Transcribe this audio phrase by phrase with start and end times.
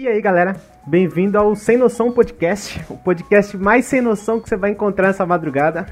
[0.00, 4.56] E aí, galera, bem-vindo ao Sem Noção Podcast, o podcast mais sem noção que você
[4.56, 5.84] vai encontrar nessa madrugada.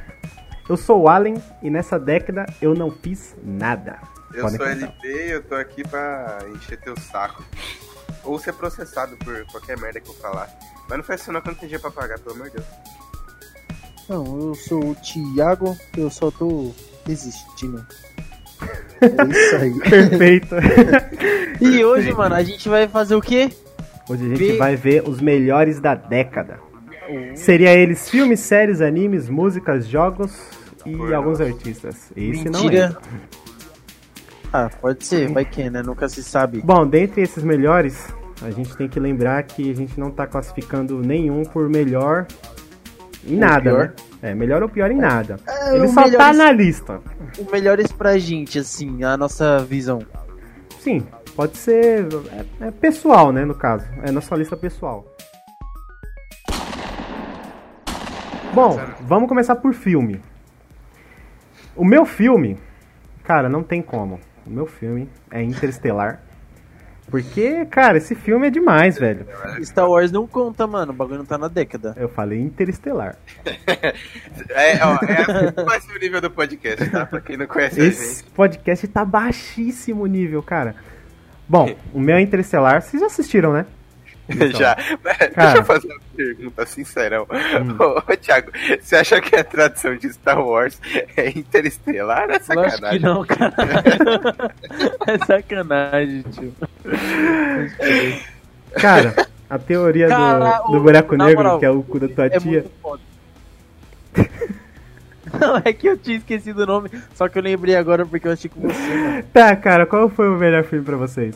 [0.67, 3.99] Eu sou o Allen e nessa década eu não fiz nada.
[4.33, 4.87] Eu Podem sou começar.
[4.87, 7.45] LP e eu tô aqui pra encher teu saco.
[8.25, 10.49] Ou ser processado por qualquer merda que eu falar.
[10.89, 12.57] Mas não faz isso não que eu não tenho dinheiro pra pagar, pelo amor de
[12.57, 12.67] Deus.
[14.09, 16.73] Não, eu sou o Thiago, eu só tô
[17.05, 17.87] desistindo.
[19.01, 19.79] É isso aí.
[19.79, 20.55] Perfeito.
[21.61, 23.51] E hoje, mano, a gente vai fazer o quê?
[24.09, 26.59] Hoje a gente Ver- vai ver os melhores da década.
[27.35, 30.33] Seria eles filmes, séries, animes, músicas, jogos
[30.85, 31.17] e Porra.
[31.17, 32.11] alguns artistas.
[32.17, 32.87] Esse não Mentira.
[32.87, 33.01] entra.
[34.53, 35.83] Ah, pode ser, vai que, né?
[35.83, 36.61] Nunca se sabe.
[36.63, 38.09] Bom, dentre esses melhores,
[38.43, 42.27] a gente tem que lembrar que a gente não tá classificando nenhum por melhor
[43.27, 43.79] em Ou nada, pior.
[43.89, 43.93] né?
[44.31, 45.37] É, melhor ou pior em nada.
[45.47, 47.01] É, Ele só tá melhores- na lista.
[47.39, 50.01] O melhores pra gente, assim, a nossa visão.
[50.81, 51.03] Sim,
[51.39, 52.09] pode ser.
[52.61, 53.45] É, é pessoal, né?
[53.45, 53.87] No caso.
[54.03, 55.07] É na sua lista pessoal.
[58.53, 60.21] Bom, vamos começar por filme.
[61.77, 62.59] O meu filme,
[63.23, 64.19] cara, não tem como.
[64.45, 66.21] O meu filme é Interestelar.
[67.09, 69.25] Porque, cara, esse filme é demais, velho.
[69.63, 71.95] Star Wars não conta, mano, o bagulho não tá na década.
[71.97, 73.17] Eu falei Interestelar.
[74.51, 77.07] É, ó, é assim mais o nível do podcast, tá?
[77.07, 80.75] Pra quem não conhece a Esse podcast tá baixíssimo nível, cara.
[81.49, 82.83] Bom, o meu é Interestelar.
[82.83, 83.67] Vocês já assistiram, né?
[84.59, 84.77] Já.
[85.03, 85.31] Mas Cara.
[85.31, 85.33] Hum.
[85.37, 87.27] Deixa eu fazer uma pergunta sincerão.
[87.79, 90.79] Ô, ô, Thiago, você acha que a tradução de Star Wars
[91.17, 92.29] é interestelar?
[92.31, 93.01] É sacanagem.
[93.01, 93.55] não, cara.
[95.07, 96.55] é sacanagem, tio.
[98.73, 99.15] Cara,
[99.49, 102.31] a teoria Cara, do, do buraco negro, moral, que é o cu da tua É
[102.39, 102.51] tia.
[102.51, 103.03] muito foda.
[105.39, 108.33] Não, é que eu tinha esquecido o nome, só que eu lembrei agora porque eu
[108.33, 109.23] achei com você, mano.
[109.33, 111.35] Tá, cara, qual foi o melhor filme pra vocês?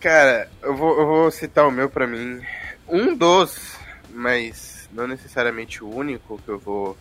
[0.00, 2.40] Cara, eu vou, eu vou citar o meu pra mim.
[2.88, 3.76] Um dos,
[4.12, 6.96] mas não necessariamente o único que eu vou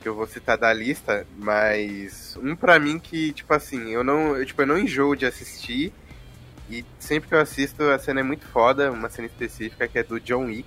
[0.00, 4.36] que eu vou citar da lista, mas um pra mim que, tipo assim, eu não,
[4.36, 5.92] eu, tipo, eu não enjoo de assistir
[6.68, 10.02] e sempre que eu assisto a cena é muito foda, uma cena específica que é
[10.02, 10.66] do John Wick.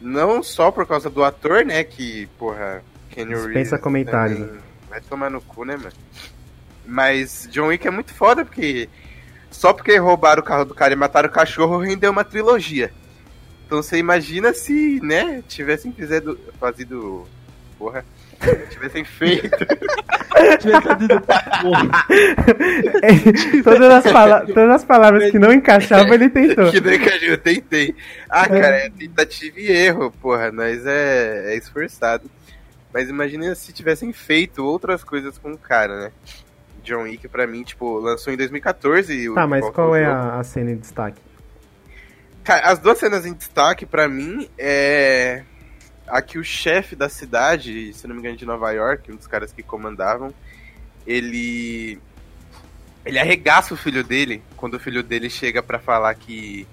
[0.00, 5.00] Não só por causa do ator, né, que, porra, Kenny Dispensa Reeves comentários, também Vai
[5.00, 5.92] tomar no cu, né, mano?
[6.86, 8.88] Mas John Wick é muito foda porque
[9.50, 12.92] só porque roubaram o carro do cara e mataram o cachorro rendeu uma trilogia.
[13.66, 17.26] Então você imagina se, né, tivessem fizedo, fazido,
[17.76, 18.04] porra,
[18.70, 19.48] tivessem feito,
[21.62, 22.06] porra.
[23.64, 26.70] todas, as todas as palavras que não encaixavam, ele tentou.
[26.70, 27.94] que nem que eu tentei.
[28.28, 32.30] Ah, cara, é tentativa e erro, porra, nós é, é esforçado.
[32.92, 36.12] Mas imagina se tivessem feito outras coisas com o cara, né?
[36.82, 39.28] John Wick, pra mim, tipo, lançou em 2014.
[39.28, 41.20] o- Tá, mas qual é a, a cena em destaque?
[42.44, 45.42] Cara, as duas cenas em destaque, pra mim, é.
[46.06, 49.26] A que o chefe da cidade, se não me engano, de Nova York, um dos
[49.26, 50.32] caras que comandavam,
[51.06, 51.98] ele.
[53.04, 56.66] Ele arregaça o filho dele quando o filho dele chega pra falar que.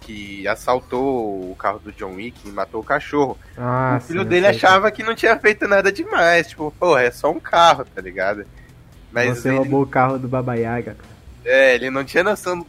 [0.00, 3.38] que assaltou o carro do John Wick e matou o cachorro.
[3.56, 6.48] Ah, o filho sim, dele achava que não tinha feito nada demais.
[6.48, 8.46] Tipo, porra, é só um carro, tá ligado?
[9.12, 10.96] Mas Você ele, roubou o carro do Baba Yaga.
[11.44, 12.66] é, ele não tinha noção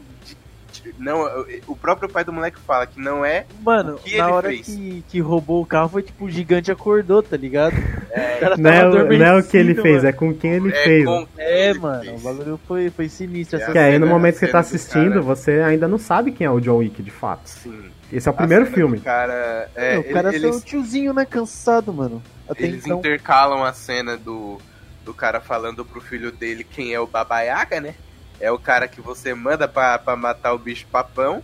[0.98, 4.34] Não, o próprio pai do moleque fala que não é Mano, O que na ele
[4.34, 4.66] hora fez?
[4.66, 7.74] que, que roubou o carro foi tipo o gigante acordou, tá ligado?
[8.10, 10.08] O cara Não é, não é o que ele adormecido, fez, mano.
[10.08, 11.06] é com quem ele É fez.
[11.06, 12.20] com quem É, ele mano, fez.
[12.22, 13.60] o bagulho foi, foi sinistro.
[13.60, 13.62] É.
[13.64, 15.22] Essa Que aí no momento que você tá assistindo, cara.
[15.22, 17.42] você ainda não sabe quem é o John Wick, de fato.
[17.50, 17.84] Sim.
[18.12, 19.00] Esse é o primeiro A filme.
[19.02, 21.26] Cara, é, o cara ele- um eles, tiozinho, né?
[21.26, 22.24] Cansado, mano.
[22.50, 22.98] Até eles então.
[22.98, 24.58] intercalam a cena do,
[25.06, 27.94] do cara falando pro filho dele quem é o Babaiaga, né?
[28.40, 31.44] É o cara que você manda pra, pra matar o bicho papão,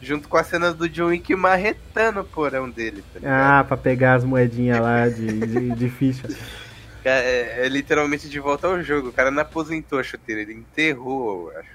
[0.00, 3.60] junto com a cena do John Wick marretando o porão dele, tá?
[3.60, 6.28] Ah, pra pegar as moedinhas lá de, de, de ficha.
[7.06, 9.08] É, é literalmente de volta ao jogo.
[9.08, 11.68] O cara não aposentou a chuteira, ele enterrou, eu acho.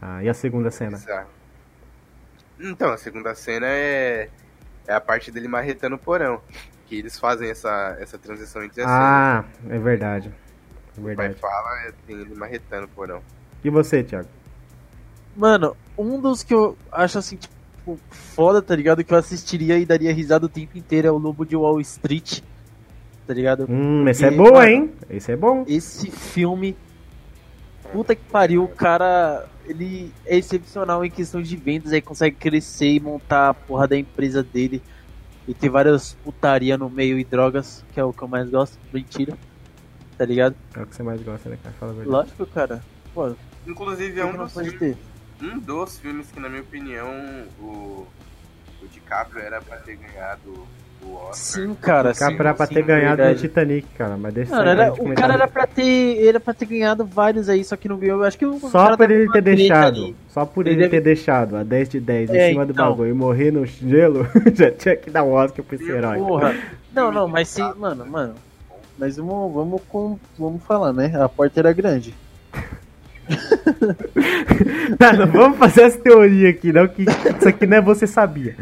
[0.00, 0.96] Ah, e a segunda cena?
[0.96, 1.28] Bizarro.
[2.60, 4.28] Então, a segunda cena é,
[4.86, 6.40] é a parte dele marretando o porão.
[6.86, 10.28] Que eles fazem essa, essa transição entre as Ah, é verdade.
[10.28, 10.98] É cenas.
[10.98, 11.40] O pai verdade.
[11.40, 13.22] fala, é, tem ele marretando o porão.
[13.64, 14.28] E você, Thiago?
[15.36, 19.04] Mano, um dos que eu acho assim, tipo, foda, tá ligado?
[19.04, 22.40] Que eu assistiria e daria risada o tempo inteiro é o Lobo de Wall Street.
[23.26, 23.66] Tá ligado?
[23.68, 24.90] Hum, esse é mano, hein?
[25.08, 25.64] Esse é bom.
[25.68, 26.76] Esse filme.
[27.92, 29.46] Puta que pariu, o cara.
[29.66, 33.96] Ele é excepcional em questão de vendas, aí consegue crescer e montar a porra da
[33.96, 34.82] empresa dele.
[35.46, 38.78] E ter várias putaria no meio e drogas, que é o que eu mais gosto.
[38.92, 39.36] Mentira.
[40.18, 40.56] Tá ligado?
[40.76, 41.74] É o que você mais gosta, né, cara?
[41.78, 42.16] Fala a verdade.
[42.16, 42.82] Lógico, cara.
[43.14, 43.32] Pô,
[43.66, 44.96] Inclusive, é um não dos pode filmes
[45.40, 45.46] ter?
[45.46, 47.08] um dos filmes que, na minha opinião,
[47.60, 48.06] o,
[48.82, 50.66] o DiCaprio era pra ter ganhado
[51.02, 51.34] o Oscar.
[51.34, 52.12] Sim, cara.
[52.12, 53.34] Sim, sim, era pra sim, ter ganhado verdade.
[53.34, 54.16] no Titanic, cara.
[54.18, 56.26] Mas deixa aí era, o cara era pra ter.
[56.26, 58.18] Era pra ter ganhado vários aí, só que não ganhou.
[58.20, 60.16] Eu acho que o Só cara por ele ter deixado, ali.
[60.28, 62.72] só por Ele ele, deve- ter deixado a 10 de 10 em É, cima do
[62.72, 62.90] então.
[62.90, 66.18] bagulho e morrer no gelo, já tinha que dar o Oscar pra esse herói.
[66.18, 66.54] Porra.
[66.92, 68.34] Não, não, mas sim, mano, mano.
[68.98, 71.12] Mas vamos, vamos, com, vamos falar, né?
[71.22, 72.12] A porta era grande.
[75.18, 78.56] Não vamos fazer essa teoria aqui, não, que isso aqui não é você sabia.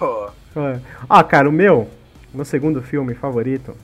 [0.00, 0.78] Ó, Ó,
[1.08, 1.88] Ó, cara, o meu,
[2.32, 3.76] meu segundo filme favorito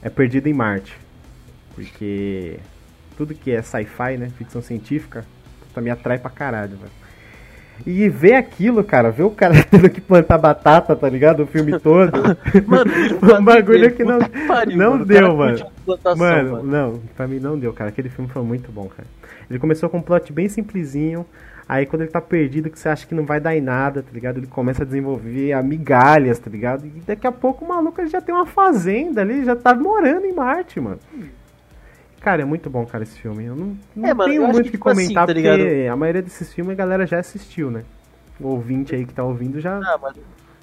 [0.00, 0.96] é Perdido em Marte.
[1.74, 2.58] Porque
[3.16, 5.24] tudo que é sci-fi, né, ficção científica,
[5.76, 7.00] me atrai pra caralho, velho.
[7.86, 11.42] E ver aquilo, cara, ver o cara tendo que plantar batata, tá ligado?
[11.42, 12.12] O filme todo.
[12.66, 15.06] Mano, um bagulho que não, pariu, não mano.
[15.06, 15.66] Deu, mano.
[16.16, 16.62] Mano, mano.
[16.62, 17.88] não, pra mim não deu, cara.
[17.88, 19.08] Aquele filme foi muito bom, cara.
[19.50, 21.26] Ele começou com um plot bem simplesinho.
[21.68, 24.10] Aí quando ele tá perdido, que você acha que não vai dar em nada, tá
[24.12, 24.38] ligado?
[24.38, 26.86] Ele começa a desenvolver amigalhas, tá ligado?
[26.86, 30.26] E daqui a pouco o maluco ele já tem uma fazenda ali, já tá morando
[30.26, 30.98] em Marte, mano.
[32.20, 33.44] Cara, é muito bom, cara, esse filme.
[33.44, 35.88] Eu não, não É, mano, tenho muito o que, que tipo assim, comentar, tá porque
[35.90, 37.84] a maioria desses filmes a galera já assistiu, né?
[38.38, 40.16] O ouvinte aí que tá ouvindo já, Ah, mano,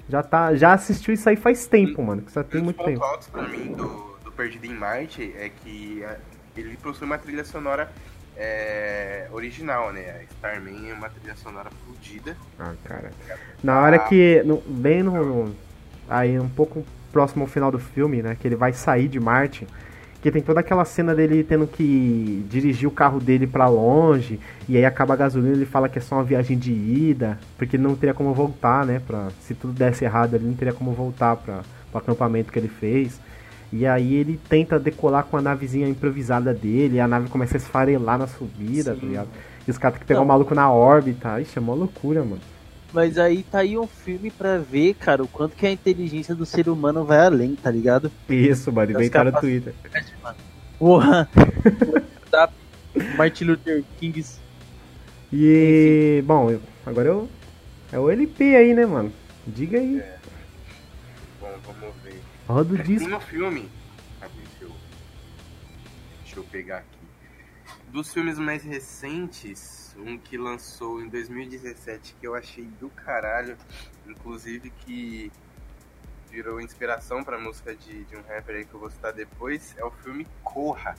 [0.08, 2.22] já, tá, já assistiu isso aí faz tempo, mano.
[2.22, 3.02] Que só tem muito tempo.
[3.02, 6.18] altos pra mim do, do Perdido em Marte é que é,
[6.56, 7.90] ele possui uma trilha sonora
[8.38, 10.20] é, original, né?
[10.20, 12.36] A Starman é uma trilha sonora fodida.
[12.58, 13.10] Ah, cara.
[13.62, 14.42] Na hora que.
[14.44, 15.52] No, bem no.
[16.08, 18.36] Aí, um pouco próximo ao final do filme, né?
[18.40, 19.66] Que ele vai sair de Marte.
[20.22, 24.40] Que tem toda aquela cena dele tendo que dirigir o carro dele pra longe.
[24.68, 27.38] E aí acaba a gasolina ele fala que é só uma viagem de ida.
[27.56, 29.02] Porque ele não teria como voltar, né?
[29.04, 32.68] Pra, se tudo desse errado, ele não teria como voltar pra, pro acampamento que ele
[32.68, 33.20] fez.
[33.72, 36.96] E aí ele tenta decolar com a navezinha improvisada dele.
[36.96, 39.28] E a nave começa a esfarelar na subida, tá ligado?
[39.66, 40.24] E os caras têm que pegar Não.
[40.24, 41.40] o maluco na órbita.
[41.40, 42.40] Ixi, é uma loucura, mano.
[42.92, 46.46] mas aí tá aí um filme pra ver, cara, o quanto que a inteligência do
[46.46, 48.10] ser humano vai além, tá ligado?
[48.30, 49.74] Isso, mano, Os inventaram no Twitter.
[50.78, 51.28] Porra!
[52.30, 52.48] tá,
[53.18, 54.24] Martin Luther King.
[55.32, 57.28] E, bom, eu- agora eu.
[57.92, 59.12] É o LP aí, né, mano?
[59.46, 59.96] Diga aí.
[59.96, 60.17] Ver.
[62.48, 63.14] Roda o Tem disco.
[63.14, 63.68] um filme.
[64.18, 64.32] Cadê?
[64.34, 64.72] Deixa eu,
[66.22, 66.98] deixa eu pegar aqui.
[67.92, 73.56] Dos filmes mais recentes, um que lançou em 2017 que eu achei do caralho,
[74.06, 75.30] inclusive que
[76.30, 79.84] virou inspiração pra música de, de um rapper aí que eu vou citar depois, é
[79.84, 80.94] o filme Corra.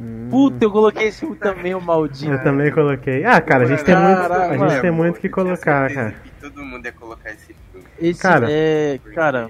[0.00, 2.32] Hum, Puta, eu coloquei esse filme também, o maldito.
[2.32, 3.24] eu também coloquei.
[3.24, 6.14] Ah, cara, a gente tem muito, a gente tem muito o que colocar, cara.
[6.40, 7.86] todo mundo ia colocar esse filme.
[7.98, 8.46] Esse Cara.
[8.50, 9.48] é, porque cara,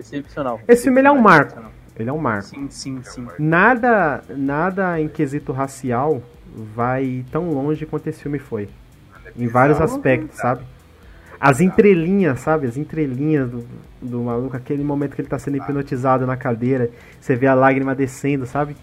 [0.00, 0.60] excepcional.
[0.66, 1.60] Esse filme é um marco.
[1.98, 2.48] Ele é um marco.
[2.48, 3.26] Sim, sim, sim.
[3.38, 6.22] Nada, nada em quesito racial
[6.74, 8.68] vai tão longe quanto esse filme foi.
[9.36, 10.64] Em vários aspectos, sabe?
[11.40, 12.66] As entrelinhas, sabe?
[12.66, 13.66] As entrelinhas do,
[14.00, 16.90] do maluco, aquele momento que ele tá sendo hipnotizado na cadeira,
[17.20, 18.76] você vê a lágrima descendo, sabe?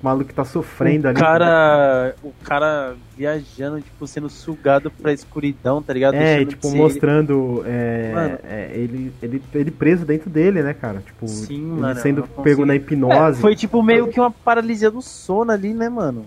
[0.00, 1.18] O maluco que tá sofrendo o ali.
[1.18, 6.14] cara, o cara viajando, tipo, sendo sugado pra escuridão, tá ligado?
[6.14, 11.00] É, Deixando de tipo, mostrando é, é, ele, ele, ele preso dentro dele, né, cara?
[11.00, 11.26] Tipo.
[11.26, 12.00] Sim, ele mano.
[12.00, 13.40] sendo pego na É, hipnose.
[13.40, 16.26] foi tipo meio que uma paralisia do sono ali, né, mano?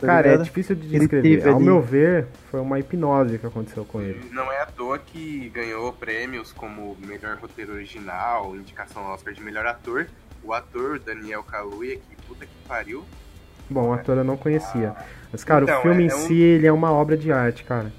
[0.00, 0.44] Tá cara, é ligado?
[0.44, 1.48] difícil de descrever.
[1.48, 1.64] Ao ali.
[1.64, 4.20] meu ver, foi uma hipnose que aconteceu com ele.
[4.32, 9.42] Não é à toa que ganhou prêmios como melhor roteiro original, indicação ao Oscar de
[9.42, 10.06] melhor ator.
[10.44, 13.04] O ator Daniel Kaluuya, que puta que pariu.
[13.68, 14.94] Bom, o ator eu não conhecia.
[15.32, 17.32] Mas, cara, Então, o filme é- em é um- si, ele é uma obra de
[17.32, 17.90] arte, cara.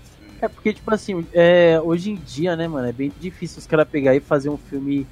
[0.42, 3.88] É porque, tipo assim, é, hoje em dia, né, mano, é bem difícil os caras
[3.88, 5.08] pegar e fazer um filme,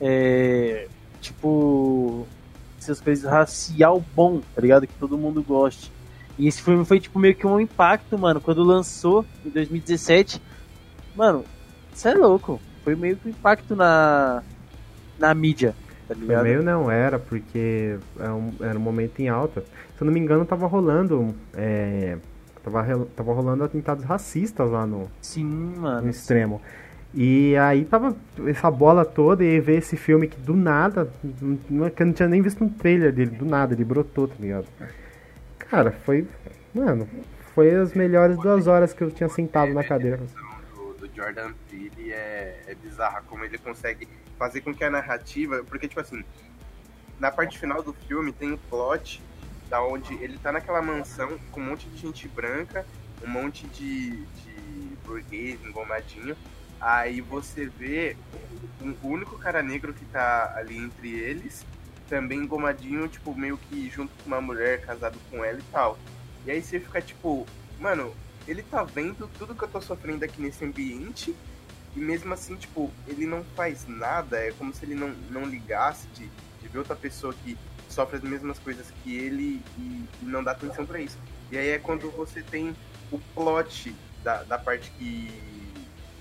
[0.00, 0.88] é,
[1.20, 2.26] tipo,
[2.78, 4.86] essas coisas racial bom, tá ligado?
[4.86, 5.92] Que todo mundo goste.
[6.36, 10.42] E esse filme foi, tipo, meio que um impacto, mano, quando lançou, em 2017.
[11.14, 11.44] Mano,
[11.94, 12.60] isso é louco.
[12.82, 14.42] Foi meio que um impacto na,
[15.18, 15.74] na mídia,
[16.14, 16.42] tá Foi ligado?
[16.44, 19.60] meio não era, porque era um, era um momento em alta.
[19.60, 21.34] Se eu não me engano, tava rolando.
[21.54, 22.16] É,
[22.62, 26.08] tava, tava rolando atentados racistas lá no, Sim, no mano.
[26.08, 26.60] extremo.
[27.16, 28.16] E aí tava
[28.46, 31.08] essa bola toda e ver esse filme que do nada,
[31.40, 34.26] não, não- que eu não tinha nem visto um trailer dele, do nada, ele brotou,
[34.26, 34.66] tá ligado?
[35.58, 36.26] Cara, foi.
[36.74, 37.08] Mano,
[37.54, 40.18] foi as melhores duas horas que eu tinha sentado na cadeira.
[40.74, 45.62] do, do Jordan Peele é, é bizarra como ele consegue fazer com que a narrativa.
[45.64, 46.24] Porque, tipo assim,
[47.18, 49.22] na parte final do filme tem o plot
[49.68, 52.86] da onde ele tá naquela mansão com um monte de gente branca,
[53.24, 56.36] um monte de, de burguês engomadinho.
[56.80, 58.16] Aí você vê
[58.82, 61.64] um- único cara negro que tá ali entre eles,
[62.08, 65.98] também engomadinho, tipo, meio que junto com uma mulher casado com ela e tal.
[66.44, 67.46] E aí você fica tipo,
[67.80, 68.14] mano,
[68.46, 71.34] ele tá vendo tudo que eu tô sofrendo aqui nesse ambiente
[71.96, 76.06] e mesmo assim, tipo, ele não faz nada, é como se ele não, não ligasse
[76.08, 76.28] de,
[76.60, 77.56] de ver outra pessoa que
[77.88, 81.16] sofre as mesmas coisas que ele e, e não dá atenção para isso.
[81.52, 82.74] E aí é quando você tem
[83.12, 85.30] o plot da, da parte que,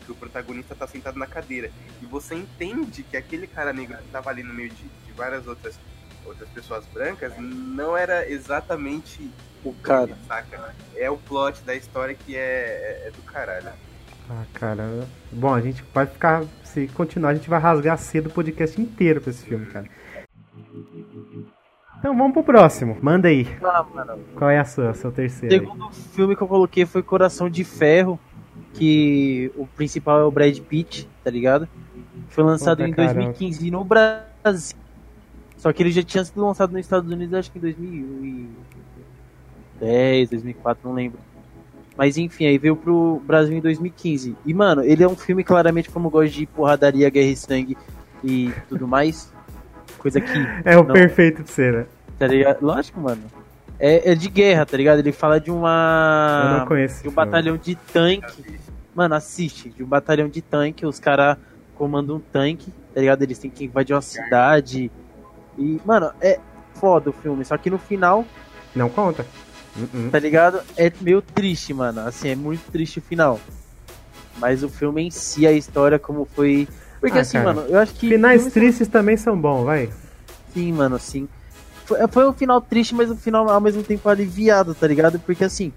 [0.05, 1.71] que o protagonista tá sentado na cadeira.
[2.01, 5.47] E você entende que aquele cara negro que tava ali no meio de, de várias
[5.47, 5.79] outras,
[6.23, 9.31] outras pessoas brancas não era exatamente
[9.63, 10.15] o cara.
[10.27, 10.75] Saca?
[10.95, 13.73] É o plot da história que é, é, é do caralho.
[14.29, 15.07] Ah, cara.
[15.31, 16.43] Bom, a gente vai ficar.
[16.63, 19.87] Se continuar, a gente vai rasgar cedo o podcast inteiro pra esse filme, cara.
[21.99, 22.97] Então vamos pro próximo.
[23.01, 23.47] Manda aí.
[23.63, 23.85] Ah.
[24.35, 25.55] Qual é a sua, seu terceiro?
[25.55, 25.93] O segundo aí?
[25.93, 28.19] filme que eu coloquei foi Coração de Ferro,
[28.73, 31.67] que o principal é o Brad Pitt, tá ligado?
[32.29, 33.77] Foi lançado Puta em 2015 caramba.
[33.77, 34.77] no Brasil.
[35.55, 40.89] Só que ele já tinha sido lançado nos Estados Unidos, acho que em 2010, 2004,
[40.89, 41.19] não lembro.
[41.97, 44.35] Mas enfim, aí veio pro Brasil em 2015.
[44.45, 47.77] E, mano, ele é um filme claramente como eu gosto de porradaria, guerra e sangue
[48.23, 49.31] e tudo mais.
[49.99, 50.31] Coisa que.
[50.65, 51.85] É o não, perfeito pra você, né?
[52.17, 52.61] Tá ligado?
[52.61, 53.21] Lógico, mano.
[53.79, 54.99] É, é, de guerra, tá ligado?
[54.99, 56.41] Ele fala de uma.
[56.45, 57.03] Eu não conheço.
[57.03, 58.59] De um batalhão de tanque.
[58.95, 59.69] Mano, assiste.
[59.69, 61.37] De um batalhão de tanque, os caras
[61.75, 63.21] comandam um tanque, tá ligado?
[63.23, 64.91] Eles têm que invadir uma cidade.
[65.57, 66.39] E, mano, é
[66.75, 67.43] foda o filme.
[67.45, 68.25] Só que no final.
[68.75, 69.25] Não conta.
[70.11, 70.61] Tá ligado?
[70.77, 72.01] É meio triste, mano.
[72.01, 73.39] Assim, é muito triste o final.
[74.37, 76.67] Mas o filme em si, a história, como foi.
[76.99, 78.09] Porque ah, assim, cara, mano, eu acho que.
[78.09, 78.91] Finais tristes são...
[78.91, 79.89] também são bons, vai.
[80.53, 81.27] Sim, mano, sim.
[81.85, 85.19] Foi, foi um final triste, mas um final ao mesmo tempo aliviado, tá ligado?
[85.19, 85.73] Porque assim,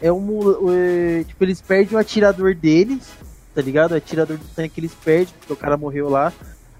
[0.00, 0.40] é um.
[0.70, 3.08] É, tipo, eles perdem o atirador deles,
[3.54, 3.92] tá ligado?
[3.92, 6.32] O atirador do tanque eles perdem, porque o cara morreu lá.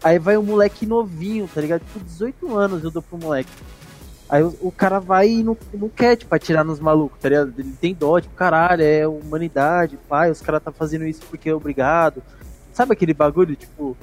[0.03, 1.81] Aí vai um moleque novinho, tá ligado?
[1.81, 3.51] Tipo, 18 anos eu dou pro moleque.
[4.29, 7.53] Aí o, o, cara vai e não, não quer, tipo, atirar nos malucos, tá ligado?
[7.57, 11.55] Ele tem dó, tipo, caralho, é humanidade, pai, os caras tá fazendo isso porque é
[11.55, 12.23] obrigado.
[12.73, 13.97] Sabe aquele bagulho, tipo.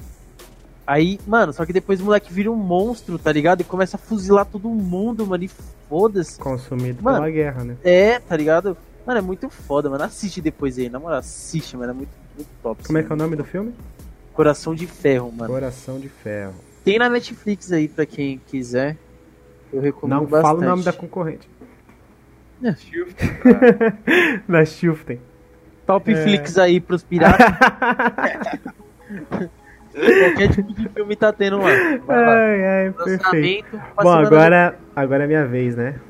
[0.86, 3.60] Aí, mano, só que depois o moleque vira um monstro, tá ligado?
[3.60, 5.50] E começa a fuzilar todo mundo, mano, e
[5.88, 6.38] foda-se.
[6.38, 7.76] Consumido mano, pela guerra, né?
[7.82, 8.76] É, tá ligado?
[9.06, 10.04] Mano, é muito foda, mano.
[10.04, 12.82] Assiste depois aí, na moral, assiste, mano, é muito, muito top.
[12.84, 13.74] Como assim, é que é o nome do filme?
[14.32, 15.52] Coração de Ferro, mano.
[15.52, 16.54] Coração de Ferro.
[16.84, 18.96] Tem na Netflix aí pra quem quiser.
[19.72, 20.42] Eu recomendo Não bastante.
[20.42, 21.48] fala o nome da concorrente.
[22.62, 22.72] É.
[24.48, 25.20] da Shiften.
[25.86, 26.22] Top é.
[26.22, 27.46] Flix aí pros piratas.
[29.94, 31.70] Qualquer tipo de filme tá tendo lá.
[32.08, 33.80] Ai, ai, perfeito.
[34.02, 36.00] Bom, agora, agora é minha vez, né?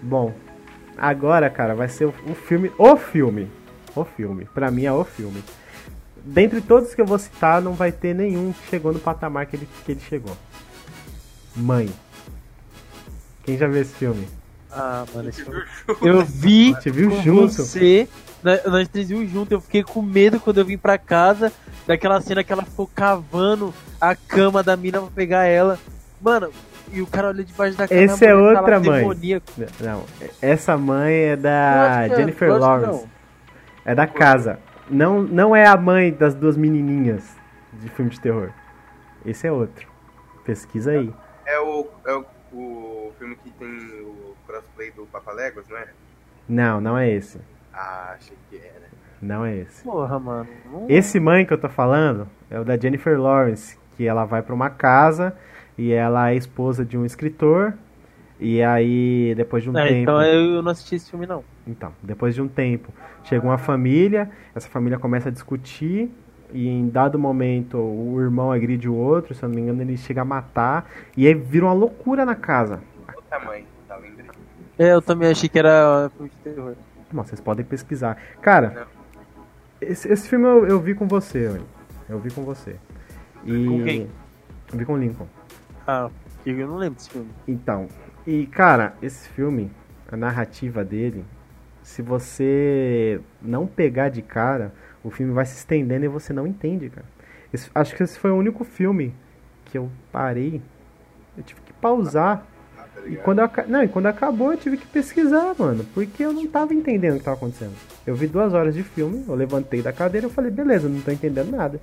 [0.00, 0.32] Bom,
[0.96, 2.70] agora, cara, vai ser o, o filme.
[2.78, 3.50] O filme.
[3.96, 4.46] O filme.
[4.54, 5.42] Pra mim é o filme.
[6.24, 9.56] Dentre todos que eu vou citar, não vai ter nenhum que chegou no patamar que
[9.56, 10.36] ele, que ele chegou.
[11.56, 11.90] Mãe.
[13.42, 14.28] Quem já viu esse filme?
[14.70, 15.62] Ah, mano, esse filme.
[16.00, 16.72] Eu vi.
[16.72, 17.52] Você viu junto?
[17.52, 18.08] Você.
[18.42, 19.52] Nós três vimos junto.
[19.52, 21.52] Eu fiquei com medo quando eu vim pra casa.
[21.86, 25.78] Daquela cena que ela ficou cavando a cama da mina pra pegar ela.
[26.20, 26.50] Mano,
[26.92, 28.00] e o cara olha debaixo da cama.
[28.00, 29.00] Esse é outra mãe.
[29.00, 29.46] Demoníaco.
[29.80, 30.04] Não,
[30.40, 33.06] essa mãe é da é, Jennifer Lawrence.
[33.84, 34.60] É da casa.
[34.88, 37.24] Não, não é a mãe das duas menininhas
[37.72, 38.50] de filme de terror.
[39.26, 39.88] Esse é outro.
[40.44, 41.12] Pesquisa aí.
[41.46, 42.91] É o, é o o
[43.22, 43.68] filme que tem
[44.02, 45.86] o crossplay do Papaléguas, não é?
[46.48, 47.38] Não, não é esse.
[47.72, 48.90] Ah, achei que era.
[49.20, 49.84] Não é esse.
[49.84, 50.48] Porra, mano.
[50.88, 54.52] Esse mãe que eu tô falando é o da Jennifer Lawrence, que ela vai para
[54.52, 55.36] uma casa
[55.78, 57.74] e ela é esposa de um escritor.
[58.40, 60.02] E aí, depois de um é, tempo.
[60.02, 61.44] Então eu não assisti esse filme, não.
[61.64, 66.10] Então, depois de um tempo, chega uma família, essa família começa a discutir
[66.52, 69.96] e em dado momento o irmão agride o outro, se eu não me engano, ele
[69.96, 72.80] chega a matar e aí vira uma loucura na casa.
[73.32, 74.32] Tamanho, tá lembrando?
[74.78, 76.74] É, eu também achei que era filme de terror.
[77.10, 78.18] Bom, vocês podem pesquisar.
[78.42, 78.86] Cara,
[79.80, 81.64] esse, esse, filme eu, eu, vi com você, eu,
[82.10, 82.76] eu vi com você.
[83.46, 84.10] E com quem?
[84.70, 85.26] Eu vi com Lincoln.
[85.86, 86.10] Ah,
[86.44, 87.30] eu não lembro desse filme.
[87.48, 87.88] Então,
[88.26, 89.70] e cara, esse filme,
[90.10, 91.24] a narrativa dele,
[91.82, 96.90] se você não pegar de cara, o filme vai se estendendo e você não entende,
[96.90, 97.06] cara.
[97.50, 99.14] Esse, acho que esse foi o único filme
[99.64, 100.60] que eu parei.
[101.34, 102.46] Eu tive que pausar.
[103.06, 105.84] E quando, eu, não, e quando acabou eu tive que pesquisar, mano.
[105.94, 107.72] Porque eu não tava entendendo o que tava acontecendo.
[108.06, 111.10] Eu vi duas horas de filme, eu levantei da cadeira e falei, beleza, não tô
[111.10, 111.80] entendendo nada.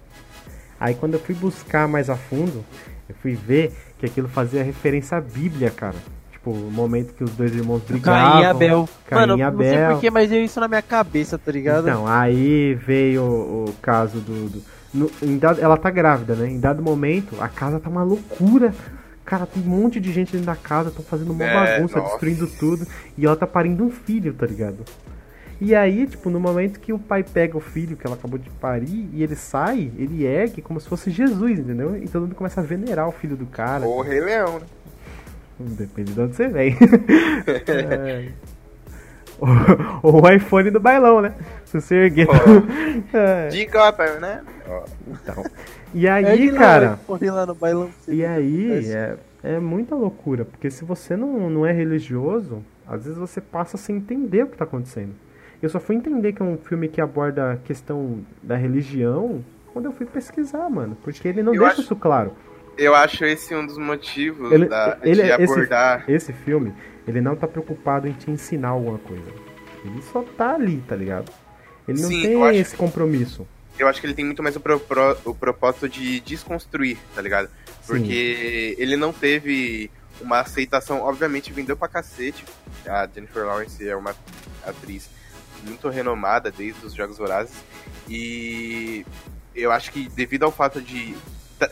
[0.79, 2.63] Aí quando eu fui buscar mais a fundo,
[3.07, 5.95] eu fui ver que aquilo fazia referência à Bíblia, cara.
[6.31, 8.31] Tipo, o momento que os dois irmãos brigavam.
[8.31, 8.89] Caim e Abel.
[9.05, 9.51] Caim Mano, Abel.
[9.51, 11.89] não sei porquê, mas veio isso na minha cabeça, tá ligado?
[11.89, 14.49] Então, aí veio o, o caso do...
[14.49, 16.49] do no, dado, ela tá grávida, né?
[16.49, 18.73] Em dado momento, a casa tá uma loucura.
[19.29, 22.09] Cara, tem um monte de gente dentro da casa, estão fazendo uma é, bagunça, nossa.
[22.09, 22.87] destruindo tudo.
[23.15, 24.83] E ela tá parindo um filho, tá ligado?
[25.61, 28.49] E aí, tipo, no momento que o pai pega o filho que ela acabou de
[28.49, 31.95] parir e ele sai, ele ergue como se fosse Jesus, entendeu?
[31.95, 33.85] E todo mundo começa a venerar o filho do cara.
[33.85, 34.65] Ou o Rei Leão, né?
[35.59, 36.75] Depende de onde você vem.
[37.67, 38.29] é.
[40.01, 41.35] Ou o iPhone do bailão, né?
[41.65, 42.27] Se você erguer.
[42.29, 43.13] Oh.
[43.15, 43.47] é.
[43.49, 44.41] De Gotham, né?
[44.67, 44.83] Oh.
[45.07, 45.43] Então.
[45.93, 46.99] E aí, cara.
[47.07, 50.45] Lá no bailão, e aí, é, é muita loucura.
[50.45, 54.57] Porque se você não, não é religioso, às vezes você passa sem entender o que
[54.57, 55.13] tá acontecendo.
[55.61, 59.43] Eu só fui entender que é um filme que aborda a questão da religião
[59.73, 60.97] quando eu fui pesquisar, mano.
[61.03, 62.33] Porque ele não eu deixa acho, isso claro.
[62.77, 66.03] Eu acho esse um dos motivos ele, da, ele, de abordar.
[66.07, 66.73] Esse, esse filme,
[67.07, 69.29] ele não tá preocupado em te ensinar alguma coisa.
[69.83, 71.31] Ele só tá ali, tá ligado?
[71.87, 73.45] Ele não Sim, tem esse compromisso.
[73.79, 77.21] Eu acho que ele tem muito mais o, pro, pro, o propósito de desconstruir, tá
[77.21, 77.49] ligado?
[77.87, 78.81] Porque Sim.
[78.81, 79.89] ele não teve
[80.21, 82.45] uma aceitação, obviamente vendeu pra cacete.
[82.85, 84.15] A Jennifer Lawrence é uma
[84.65, 85.09] atriz
[85.63, 87.55] muito renomada desde os Jogos Vorazes.
[88.07, 89.05] E
[89.55, 91.15] eu acho que devido ao fato de.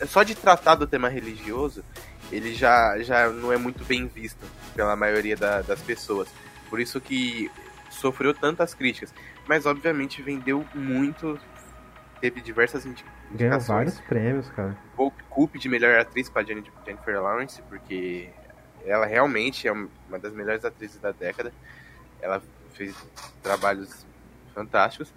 [0.06, 1.82] Só de tratar do tema religioso,
[2.30, 6.28] ele já, já não é muito bem visto pela maioria da, das pessoas.
[6.68, 7.50] Por isso que
[7.90, 9.12] sofreu tantas críticas.
[9.46, 11.38] Mas obviamente vendeu muito.
[12.20, 13.16] Teve diversas indicações.
[13.30, 14.76] Ganhou vários prêmios, cara.
[14.96, 18.28] O Coupe de melhor atriz para Jennifer Lawrence, porque
[18.84, 21.52] ela realmente é uma das melhores atrizes da década.
[22.20, 22.94] Ela fez
[23.42, 24.06] trabalhos
[24.54, 25.12] fantásticos.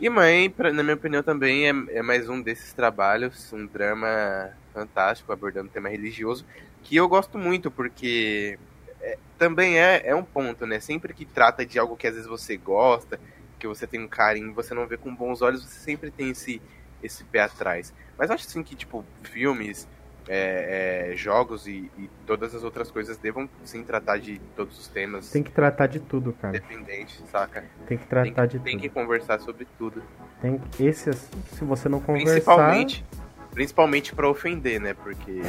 [0.00, 4.50] E Mãe, pra, na minha opinião, também é, é, mais um desses trabalhos, um drama
[4.74, 6.44] fantástico, abordando o tema religioso,
[6.82, 8.58] que eu gosto muito, porque
[9.00, 10.80] é, também é, é um ponto, né?
[10.80, 13.20] Sempre que trata de algo que às vezes você gosta,
[13.62, 16.60] que você tem um carinho, você não vê com bons olhos, você sempre tem esse,
[17.00, 17.94] esse pé atrás.
[18.18, 19.88] Mas acho assim que, tipo, filmes,
[20.28, 24.88] é, é, jogos e, e, todas as outras coisas devam sim tratar de todos os
[24.88, 25.30] temas.
[25.30, 26.56] Tem que tratar de tudo, cara.
[26.56, 27.64] Independente, saca?
[27.86, 28.64] Tem que tratar tem, de tem tudo.
[28.64, 30.02] Tem que conversar sobre tudo.
[30.40, 32.32] Tem esse se você não conversar.
[32.32, 33.04] Principalmente,
[33.52, 34.92] principalmente para ofender, né?
[34.94, 35.40] Porque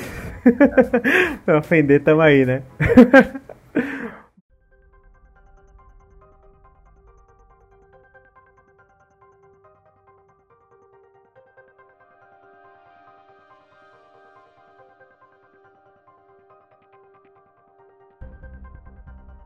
[1.45, 2.61] pra ofender tamo aí, né?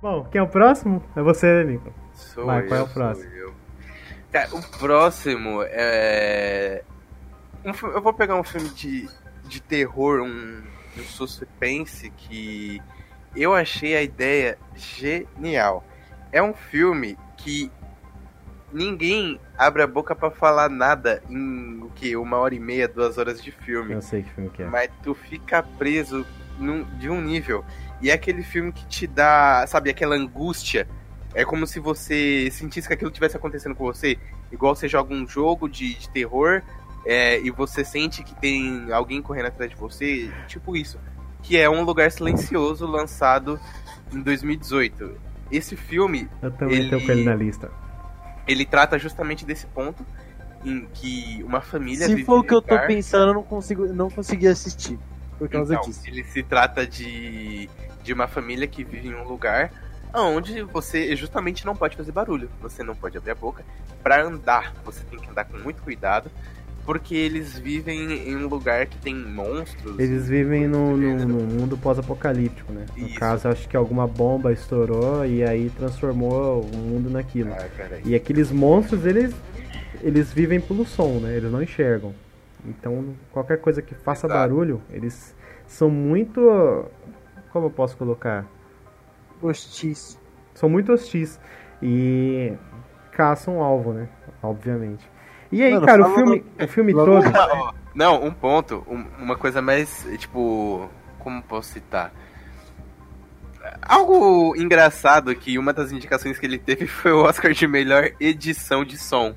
[0.08, 1.04] Bom, quem é o próximo?
[1.17, 1.93] É você, Nico.
[2.13, 3.30] Sou Vai, eu, qual é o próximo?
[3.34, 3.54] Eu.
[4.32, 6.82] Cara, o próximo é.
[7.65, 9.10] Um, eu vou pegar um filme de,
[9.43, 10.63] de terror, um,
[10.98, 12.82] um suspense que
[13.36, 15.86] eu achei a ideia genial.
[16.32, 17.70] É um filme que
[18.72, 23.17] ninguém abre a boca para falar nada em o que uma hora e meia, duas
[23.17, 23.93] horas de filme.
[23.93, 24.67] Eu sei que filme que é.
[24.67, 26.26] Mas tu fica preso
[26.58, 27.65] num, de um nível.
[28.02, 30.88] E é aquele filme que te dá, sabe, aquela angústia.
[31.34, 34.18] É como se você sentisse que aquilo tivesse acontecendo com você.
[34.52, 36.62] Igual você joga um jogo de, de terror
[37.06, 40.32] é, e você sente que tem alguém correndo atrás de você.
[40.48, 41.00] Tipo isso.
[41.42, 43.60] Que é Um Lugar Silencioso, lançado
[44.14, 45.16] em 2018.
[45.52, 46.30] Esse filme.
[46.42, 47.72] Eu também ele, tenho com ele na lista.
[48.48, 50.06] Ele trata justamente desse ponto
[50.64, 52.06] em que uma família.
[52.06, 54.98] Se for o que eu tô pensando, eu não consigo, não consegui assistir
[55.38, 56.02] por causa então, disso.
[56.08, 57.69] Ele se trata de,
[58.04, 59.71] de uma família que vive em um lugar
[60.13, 63.63] onde você justamente não pode fazer barulho, você não pode abrir a boca.
[64.02, 66.32] Para andar, você tem que andar com muito cuidado,
[66.86, 70.00] porque eles vivem em um lugar que tem monstros.
[70.00, 72.86] Eles vivem no, no, no mundo pós-apocalíptico, né?
[72.95, 73.19] No Isso.
[73.19, 77.52] caso, acho que alguma bomba estourou e aí transformou o mundo naquilo.
[77.52, 77.67] Ah,
[78.06, 79.36] e aqueles monstros, eles,
[80.02, 81.36] eles vivem pelo som, né?
[81.36, 82.15] Eles não enxergam.
[82.68, 84.40] Então, qualquer coisa que faça Exato.
[84.40, 86.86] barulho, eles são muito.
[87.52, 88.46] Como eu posso colocar?
[89.42, 90.20] Hostis.
[90.54, 91.40] São muito hostis.
[91.82, 92.54] E
[93.12, 94.10] caçam alvo, né?
[94.44, 95.10] Obviamente.
[95.52, 96.66] E aí, Mano, cara, o filme, no...
[96.66, 97.24] o filme todo.
[97.96, 98.86] Não, um ponto.
[99.18, 100.90] uma coisa mais, tipo.
[101.20, 102.14] Como posso citar?
[103.82, 108.86] Algo engraçado que uma das indicações que ele teve foi o Oscar de melhor edição
[108.86, 109.36] de som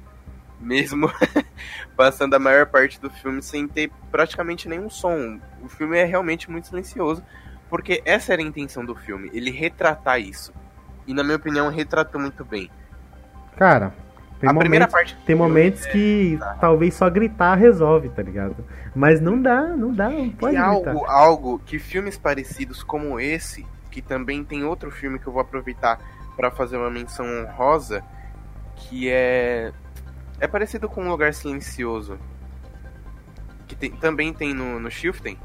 [0.60, 1.10] mesmo
[1.96, 5.40] passando a maior parte do filme sem ter praticamente nenhum som.
[5.62, 7.22] O filme é realmente muito silencioso,
[7.68, 10.52] porque essa era a intenção do filme, ele retratar isso.
[11.06, 12.70] E na minha opinião, retratou muito bem.
[13.56, 13.92] Cara,
[14.38, 16.54] tem a momentos, primeira parte tem momentos é, que tá.
[16.60, 18.64] talvez só gritar resolve, tá ligado?
[18.94, 23.66] Mas não dá, não dá, não pode e algo, algo que filmes parecidos como esse,
[23.90, 25.98] que também tem outro filme que eu vou aproveitar
[26.36, 28.02] para fazer uma menção honrosa,
[28.76, 29.72] que é
[30.40, 32.18] é parecido com um lugar silencioso.
[33.68, 35.38] Que tem, também tem no, no Shifting.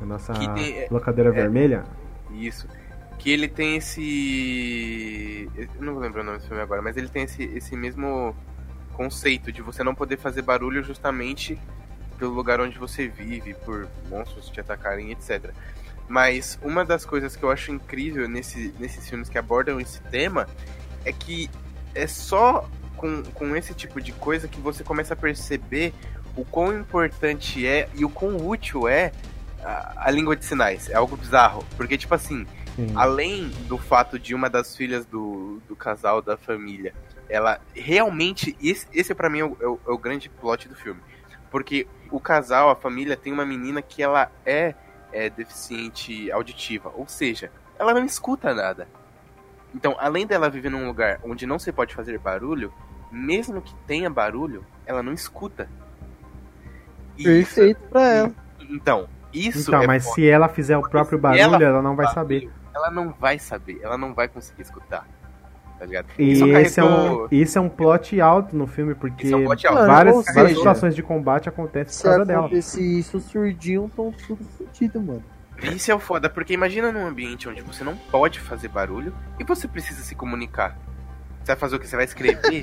[0.00, 1.84] A nossa tem, é, locadeira é, vermelha?
[2.32, 2.66] Isso.
[3.18, 5.48] que ele tem esse.
[5.56, 8.34] Eu não vou lembrar o nome do filme agora, mas ele tem esse, esse mesmo
[8.94, 11.58] conceito de você não poder fazer barulho justamente
[12.18, 15.52] pelo lugar onde você vive, por monstros te atacarem, etc.
[16.08, 20.46] Mas uma das coisas que eu acho incrível nesse, nesses filmes que abordam esse tema
[21.04, 21.48] é que
[21.94, 22.68] é só
[23.00, 25.94] com, com esse tipo de coisa que você começa a perceber
[26.36, 29.10] o quão importante é e o quão útil é
[29.64, 30.90] a, a língua de sinais.
[30.90, 31.64] É algo bizarro.
[31.78, 32.92] Porque, tipo assim, Sim.
[32.94, 36.94] além do fato de uma das filhas do, do casal, da família,
[37.26, 38.54] ela realmente.
[38.62, 41.00] Esse, esse para mim é o, é, o, é o grande plot do filme.
[41.50, 44.74] Porque o casal, a família, tem uma menina que ela é
[45.12, 48.86] é deficiente auditiva, ou seja, ela não escuta nada.
[49.74, 52.72] Então, além dela viver num lugar onde não se pode fazer barulho,
[53.10, 55.68] mesmo que tenha barulho, ela não escuta.
[57.16, 58.32] E Perfeito isso, pra ela.
[58.60, 62.06] Então, isso Então, é mas se ela fizer o próprio barulho, ela, ela não vai
[62.06, 62.50] barulho, saber.
[62.74, 65.06] Ela não vai saber, ela não vai conseguir escutar.
[65.78, 66.08] Tá ligado?
[66.18, 69.50] E isso esse, é um, isso é um plot alto no filme, porque é um
[69.50, 69.62] alto.
[69.72, 72.62] várias, seja, várias situações de combate acontecem por causa dela.
[72.62, 75.24] Se isso surdinho, estão tudo fodido, mano.
[75.62, 79.44] Isso é o foda, porque imagina num ambiente onde você não pode fazer barulho e
[79.44, 80.76] você precisa se comunicar.
[81.40, 81.86] Você vai fazer o que?
[81.88, 82.60] Você vai escrever?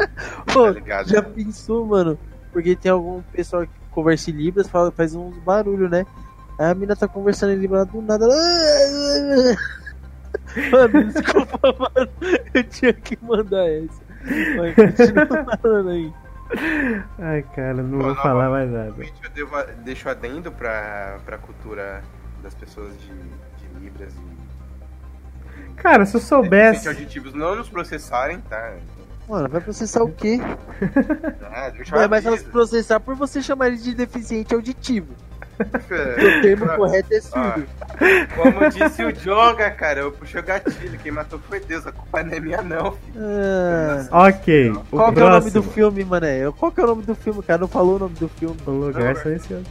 [0.53, 2.17] Pô, tá já pensou, mano?
[2.51, 6.05] Porque tem algum pessoal que conversa em Libras, fala, faz uns barulhos, né?
[6.59, 8.27] Aí a mina tá conversando em Libras do nada.
[10.71, 12.09] Mano, desculpa, mano.
[12.53, 14.01] Eu tinha que mandar essa.
[14.57, 16.13] Mas continua falando aí.
[17.19, 18.93] Ai, cara, não vou falar mais nada.
[19.23, 22.03] Eu devo, deixo adendo pra, pra cultura
[22.41, 24.36] das pessoas de, de Libras e.
[25.77, 26.87] Cara, se eu soubesse.
[26.87, 28.73] auditivos não nos processarem, tá?
[29.27, 30.39] Mano, vai processar o quê?
[31.49, 35.07] Ah, vai, mas elas processar por você chamar ele de deficiente auditivo.
[35.57, 37.65] o termo correto é surdo.
[38.35, 40.99] como disse o Jonga, cara, eu puxei o gatilho.
[40.99, 42.95] Quem matou foi Deus, a culpa não é minha, não.
[44.11, 44.73] Ah, ok.
[44.91, 46.51] Qual que é o nome do filme, mané?
[46.51, 47.61] Qual que é o nome do filme, cara?
[47.61, 48.57] Não falou o nome do filme.
[48.67, 49.65] O lugar não, silencioso.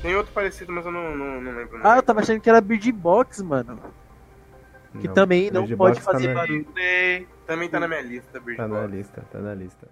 [0.00, 1.80] Tem outro parecido, mas eu não, não, não lembro.
[1.82, 3.78] Ah, eu tava achando que era Bird Box, mano.
[5.00, 6.66] Que não, também não pode tá fazer tá barulho.
[7.46, 8.80] Também tá na minha lista, Bird Tá Box.
[8.80, 9.88] na lista, tá na lista.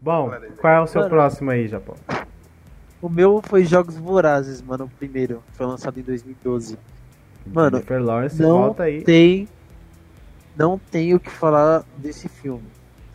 [0.00, 1.96] Bom, qual é o seu mano, próximo aí, Japão?
[3.02, 5.42] O meu foi Jogos Vorazes, mano, o primeiro.
[5.52, 6.78] Foi lançado em 2012.
[7.46, 9.02] Mano, Jennifer Lawrence, não volta aí.
[9.02, 9.48] tem...
[10.56, 12.64] Não tem o que falar desse filme,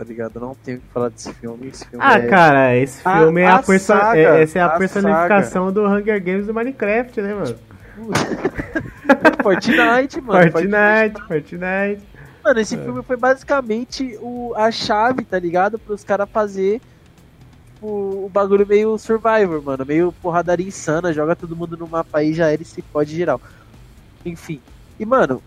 [0.04, 0.40] tá ligado?
[0.40, 1.68] Não tenho o que falar desse filme.
[1.68, 2.28] Esse filme ah, é...
[2.28, 3.86] cara, esse filme a, é a, a perso...
[3.86, 5.72] saga, é, essa é a, a personificação saga.
[5.72, 7.56] do Hunger Games do Minecraft, né, mano?
[9.44, 10.52] Fortnite, mano.
[10.52, 11.28] Fortnite, Fortnite.
[11.28, 12.14] Fortnite.
[12.44, 12.78] Mano, esse é.
[12.78, 15.80] filme foi basicamente o, a chave, tá ligado?
[15.80, 16.82] Para os caras fazer
[17.82, 19.86] o, o, bagulho meio Survivor, mano.
[19.86, 23.40] Meio porradaria insana, joga todo mundo no mapa aí, já era e se pode geral.
[24.26, 24.60] Enfim.
[25.00, 25.42] E, mano,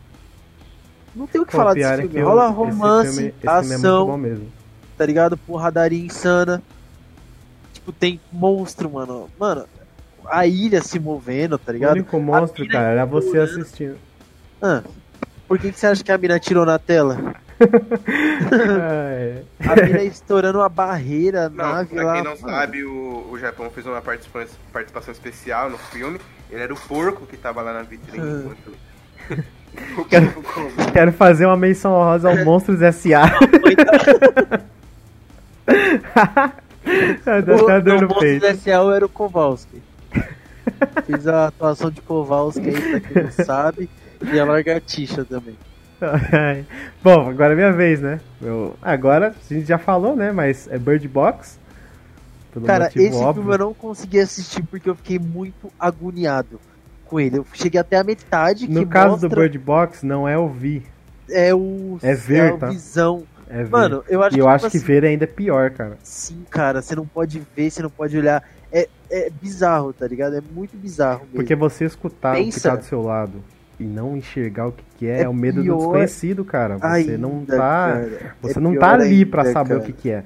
[1.17, 2.21] não tem o que Pô, falar desse é filme.
[2.21, 4.37] Rola romance, esse filme, esse ação, é
[4.99, 5.37] tá ligado?
[5.37, 6.63] Porradaria insana.
[7.73, 9.31] Tipo, tem monstro, mano.
[9.39, 9.67] Mano,
[10.27, 11.93] a ilha se movendo, tá ligado?
[11.93, 13.97] O único monstro, cara, era você assistindo.
[14.61, 14.83] Ah,
[15.49, 17.35] por que, que você acha que a mina tirou na tela?
[18.53, 19.43] é.
[19.67, 22.15] A mina estourando uma barreira, não, nave pra lá.
[22.15, 26.21] quem não sabe, o, o Japão fez uma participação, participação especial no filme.
[26.51, 28.55] Ele era o porco que tava lá na vitrine
[29.31, 29.37] ah.
[30.09, 30.45] Quero,
[30.93, 33.31] quero, fazer uma menção rosa ao Monstros S.A.
[37.25, 37.41] tá,
[37.81, 38.95] dando o Monstros S.A.
[38.95, 39.83] era o Kowalski.
[41.07, 43.89] Fiz a atuação de Kowalski aí, pra quem não sabe.
[44.33, 45.57] E a lagartixa também.
[47.03, 48.21] Bom, agora é minha vez, né?
[48.41, 50.33] Eu, agora a gente já falou, né?
[50.33, 51.59] Mas é Bird Box.
[52.65, 53.43] Cara, esse óbvio.
[53.43, 56.59] filme eu não consegui assistir porque eu fiquei muito agoniado
[57.07, 57.39] com ele.
[57.39, 58.69] Eu cheguei até a metade.
[58.69, 59.29] No caso mostra...
[59.29, 60.85] do Bird Box, não é ouvir.
[61.31, 61.99] É o.
[62.03, 62.69] É ver, é tá?
[62.69, 63.25] visão.
[63.49, 63.71] É ver.
[63.71, 65.97] Mano, eu acho, e eu que, acho tipo que assim, ver ainda é pior, cara.
[66.03, 68.43] Sim, cara, você não pode ver, você não pode olhar.
[68.73, 70.37] É, é bizarro, tá ligado?
[70.37, 71.37] É muito bizarro mesmo.
[71.37, 72.49] Porque você escutar Pensa.
[72.49, 73.43] o que tá do seu lado
[73.79, 76.77] e não enxergar o que, que é, é, é o medo do desconhecido, cara.
[76.77, 77.57] Você ainda, não tá.
[77.57, 78.35] Cara.
[78.43, 79.81] Você é não tá ali para saber cara.
[79.81, 80.25] o que, que é.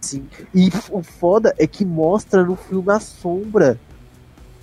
[0.00, 0.26] Sim.
[0.54, 3.78] E o foda é que mostra no filme a sombra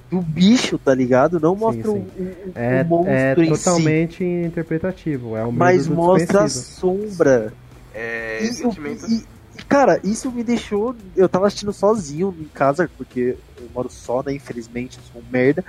[0.09, 1.39] do bicho, tá ligado?
[1.39, 2.23] Não mostra sim, sim.
[2.23, 4.23] O, o, é, o monstro é em totalmente si.
[4.23, 5.35] interpretativo.
[5.35, 7.53] É o Mas mostra a sombra.
[7.93, 9.05] É, e, sentimento...
[9.09, 9.25] e,
[9.67, 10.95] cara, isso me deixou.
[11.15, 14.33] Eu tava assistindo sozinho em casa, porque eu moro só, né?
[14.33, 15.63] Infelizmente, sou um merda.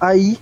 [0.00, 0.38] Aí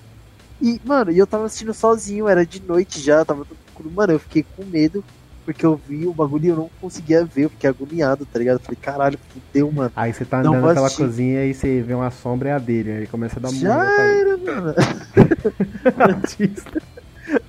[0.63, 3.45] e, mano, eu tava assistindo sozinho, era de noite já, tava.
[3.81, 5.03] Mano, eu fiquei com medo
[5.45, 8.57] porque eu vi o bagulho e eu não conseguia ver, eu fiquei agoniado, tá ligado?
[8.57, 9.93] Eu falei, caralho, fudeu, mano.
[9.97, 11.03] Aí você tá andando pela assistir.
[11.05, 13.91] cozinha e você vê uma sombra é a dele, aí começa a dar Já murro.
[13.91, 14.75] era, mano.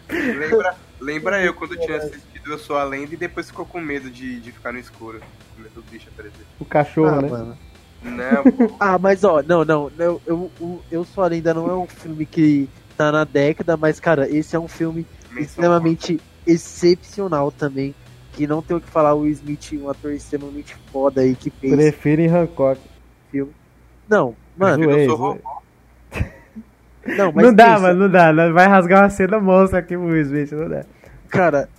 [0.09, 4.09] Lembra, lembra eu quando tinha assistido Eu Sou a Lenda e depois ficou com medo
[4.09, 5.19] de, de ficar no escuro.
[5.55, 6.45] Com medo do bicho aparecer.
[6.59, 7.29] O cachorro, Ah, né?
[7.29, 7.57] mano.
[8.03, 8.75] Não, pô.
[8.79, 11.87] Ah, mas ó, não, não, eu, eu, eu, eu Sou a Lenda não é um
[11.87, 17.93] filme que tá na década, mas, cara, esse é um filme menção extremamente excepcional também.
[18.33, 21.51] Que não tem o que falar, o Will Smith, um ator extremamente foda aí que
[21.51, 22.81] fez Prefiro em Hancock.
[23.29, 23.51] filme.
[24.09, 25.39] Não, mano, Zoei, sou
[27.05, 28.31] não, mas Não dá, pensa, mano, não dá.
[28.51, 30.85] Vai rasgar uma cena monstra aqui pro Will Smith, não dá.
[31.29, 31.69] Cara,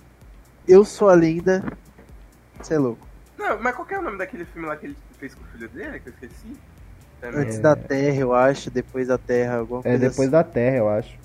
[0.67, 1.63] eu sou a lenda.
[2.61, 3.05] Você é louco.
[3.37, 5.47] Não, mas qual que é o nome daquele filme lá que ele fez com o
[5.47, 6.55] filho dele, que eu esqueci?
[7.19, 7.41] Também.
[7.41, 10.31] Antes da Terra, eu acho, depois da Terra, alguma É coisa depois assim.
[10.31, 11.24] da Terra, eu acho.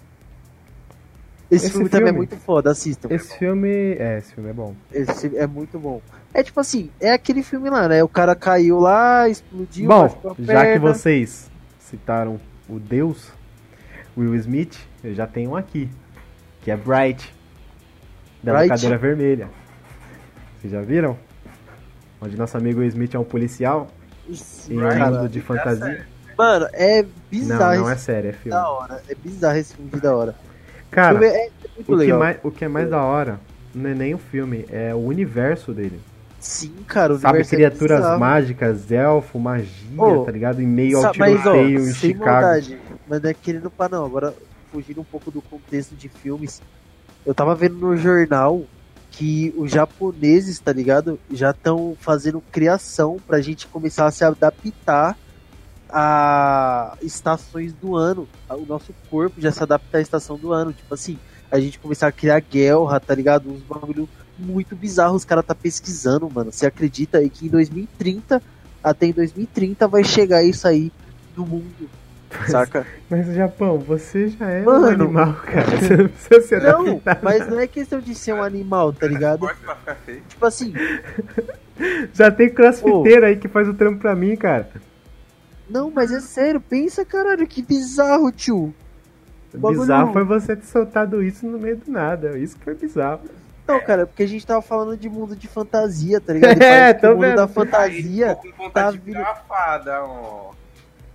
[1.50, 3.08] Esse, esse filme, também é filme- muito foda, assistam.
[3.10, 3.68] Esse filme.
[3.98, 4.74] É, esse filme é bom.
[4.92, 6.00] Esse é muito bom.
[6.32, 8.04] É tipo assim, é aquele filme lá, né?
[8.04, 13.32] O cara caiu lá, explodiu, Bom, já que vocês citaram o Deus,
[14.16, 15.90] Will Smith, eu já tenho um aqui.
[16.62, 17.34] Que é Bright.
[18.42, 18.68] Da Bright?
[18.68, 19.48] cadeira vermelha.
[20.60, 21.18] Vocês já viram?
[22.20, 23.88] Onde nosso amigo Will Smith é um policial
[24.32, 26.06] Sim, em um mundo de fantasia.
[26.38, 28.56] Mano, é Não, bizarro não é esse sério, é filme filme.
[28.62, 29.02] da hora.
[29.08, 30.34] É bizarro esse filme de da hora.
[30.90, 31.50] Cara, é
[31.86, 33.40] o que, mais, o que é mais da hora
[33.74, 36.00] não é nem o filme, é o universo dele.
[36.40, 38.20] Sim, cara, o Sabe, é criaturas bizarro.
[38.20, 40.62] mágicas, elfo, magia, Ô, tá ligado?
[40.62, 42.24] Em meio ao tiroteio em Chicago.
[42.24, 44.06] maldade, mas não é querendo pra não.
[44.06, 44.34] Agora,
[44.72, 46.62] fugindo um pouco do contexto de filmes,
[47.26, 48.62] eu tava vendo no jornal
[49.10, 51.18] que os japoneses, tá ligado?
[51.30, 55.18] Já estão fazendo criação pra gente começar a se adaptar
[55.92, 58.28] a estações do ano.
[58.48, 60.72] O nosso corpo já se adapta à estação do ano.
[60.72, 61.18] Tipo assim,
[61.50, 63.50] a gente começar a criar guerra, tá ligado?
[63.50, 65.16] Uns bagulho muito bizarros.
[65.16, 66.52] Os caras tá pesquisando, mano.
[66.52, 68.42] Você acredita aí que em 2030,
[68.82, 70.90] até em 2030, vai chegar isso aí
[71.36, 71.88] no mundo.
[72.48, 72.86] Saca?
[73.10, 74.86] Mas Japão, você já é um Mano.
[74.86, 75.66] animal, cara.
[75.78, 77.18] Você não precisa se Não, adaptar.
[77.22, 79.40] mas não é questão de ser um animal, tá ligado?
[79.40, 80.22] Pode pra ficar feio.
[80.28, 80.72] Tipo assim,
[82.14, 84.68] Já tem crossfiteiro aí que faz o trampo pra mim, cara.
[85.70, 88.74] Não, mas é sério, pensa, caralho, que bizarro, tio.
[89.54, 92.38] Bagulho- Bizarro foi você ter soltado isso no meio do nada.
[92.38, 93.20] Isso que foi bizarro.
[93.66, 96.58] Não, cara, porque a gente tava falando de mundo de fantasia, tá ligado?
[96.62, 97.36] É, tô o mundo vendo.
[97.36, 100.50] da Aí, fantasia, com vontade tá uma fada, ó.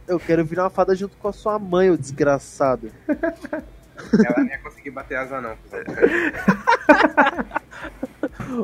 [0.07, 2.91] eu quero virar uma fada junto com a sua mãe, ô desgraçado.
[3.07, 5.55] Ela não ia conseguir bater asa, não.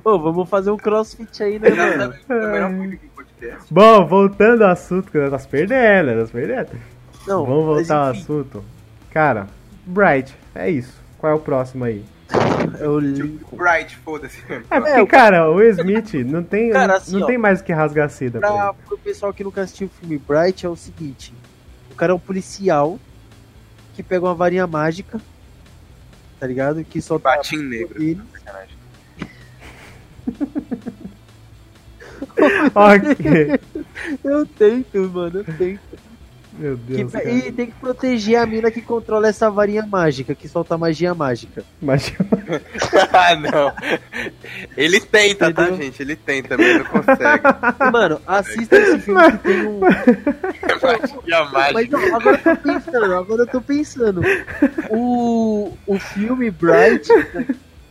[0.04, 2.13] Ô, vamos fazer um crossfit aí, né, mano?
[2.27, 2.99] sabe
[3.41, 3.73] podcast.
[3.73, 6.69] Bom, voltando ao assunto, que nós estamos perdendo, nós perdendo.
[7.27, 8.63] Não, Vamos voltar ao assunto.
[9.12, 9.47] Cara,
[9.86, 10.93] Bright, é isso.
[11.17, 12.04] Qual é o próximo aí?
[12.80, 13.58] É o Lincoln.
[13.58, 14.41] Bright, foda-se.
[14.69, 17.63] É porque, o- cara, o Smith não tem, Cara, assim, não ó, tem mais o
[17.63, 20.69] que rasgar a seda pra Pra, pro pessoal que nunca assistiu o filme Bright, é
[20.69, 21.34] o seguinte:
[21.91, 22.97] o cara é um policial
[23.93, 25.19] que pega uma varinha mágica,
[26.39, 26.84] tá ligado?
[26.86, 28.01] Que solta Batim negro.
[28.01, 28.21] ele.
[32.76, 33.60] Ok.
[34.24, 35.80] Eu tento, mano, eu tento.
[36.60, 37.32] Meu Que, Deus, cara.
[37.32, 41.64] e tem que proteger a mina que controla essa varinha mágica, que solta magia mágica.
[41.82, 42.12] Mas,
[43.14, 43.74] ah, não.
[44.76, 45.78] Ele tenta, tá, Entendeu?
[45.86, 46.02] gente?
[46.02, 47.44] Ele tenta, mas não consegue.
[47.92, 49.80] Mano, assista esse filme que tem um.
[50.82, 51.98] Magia Mas mágica.
[51.98, 54.22] não, agora eu tô pensando, agora eu tô pensando.
[54.90, 57.08] O, o filme Bright.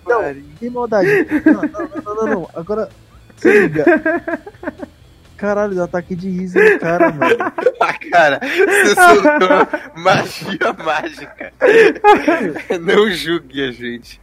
[0.06, 0.22] Não,
[0.58, 1.08] sem maldade.
[1.46, 2.50] Não, não, não, não, não, não.
[2.54, 2.88] Agora,
[3.40, 3.84] se liga.
[5.36, 7.36] Caralho, dá ataque de riso no cara, mano.
[7.82, 11.50] Ah, cara, você soltou magia mágica.
[12.82, 14.20] Não julgue a gente.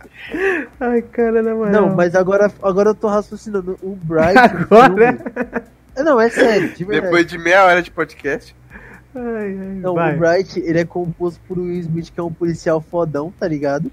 [0.80, 1.72] ai, cara, na moral.
[1.72, 3.78] Não, mas agora, agora eu tô raciocinando.
[3.82, 4.36] O Bright.
[4.38, 4.94] o Agora?
[4.94, 7.06] filme- Não, é sério, de verdade.
[7.08, 8.56] Depois de meia hora de podcast.
[9.16, 9.24] Ai,
[9.60, 10.16] ai, Não, vai.
[10.16, 13.92] o Bright, ele é composto por Will Smith, que é um policial fodão, tá ligado?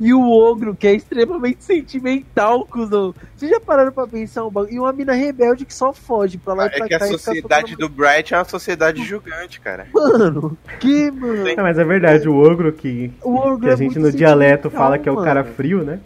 [0.00, 3.14] E o Ogro, que é extremamente sentimental, cuzão.
[3.36, 4.74] Vocês já pararam pra pensar um bagulho?
[4.74, 7.04] E uma mina rebelde que só foge pra lá e pra É que a cá
[7.04, 9.86] e fica sociedade soltando- do Bright é uma sociedade julgante, cara.
[9.94, 11.44] Mano, que, mano?
[11.56, 14.16] Não, mas é verdade, o ogro que, O Ogro que a é gente muito no
[14.16, 15.54] dialeto fala que é o cara mano.
[15.54, 16.00] frio, né?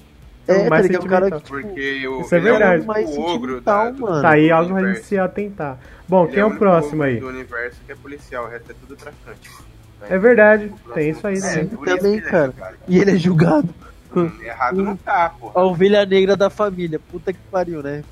[0.49, 1.05] É, o tá mais ligado?
[1.05, 1.61] O cara que, sentimental.
[1.61, 2.83] tipo, Porque o, Isso é verdade.
[2.83, 4.23] o, mais o ogro da, do, mano.
[4.23, 5.79] Tá aí algo pra gente se atentar.
[6.07, 7.19] Bom, Ele quem é o único próximo ogro aí?
[7.19, 9.51] do universo que é policial, o resto é tudo traficante.
[10.03, 11.63] É verdade, tem isso aí, né?
[11.65, 12.47] isso Também, é cara.
[12.53, 12.77] julgado.
[12.89, 13.75] E ele é julgado.
[14.15, 15.61] Hum, Errado não tá, porra.
[15.61, 16.99] A ovelha negra da família.
[17.11, 18.03] Puta que pariu, né?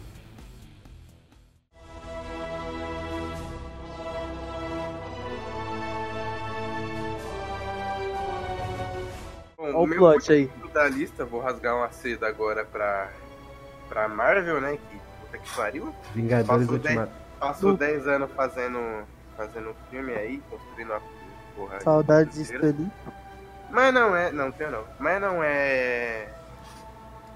[9.57, 10.51] Bom, Olha o plot aí.
[10.73, 13.09] da lista, vou rasgar uma seda agora pra,
[13.89, 14.77] pra Marvel, né?
[14.91, 15.95] Que puta que pariu.
[16.15, 17.13] Vingadores Passou Ultimato.
[17.39, 18.79] Passou No- 10 anos fazendo,
[19.37, 21.01] fazendo um filme aí, construindo a
[21.55, 21.81] porra.
[21.81, 22.69] Saudades inteira.
[22.69, 22.91] Stanley.
[23.71, 24.31] Mas não é.
[24.31, 24.85] Não, tem não.
[24.99, 26.29] Mas não é.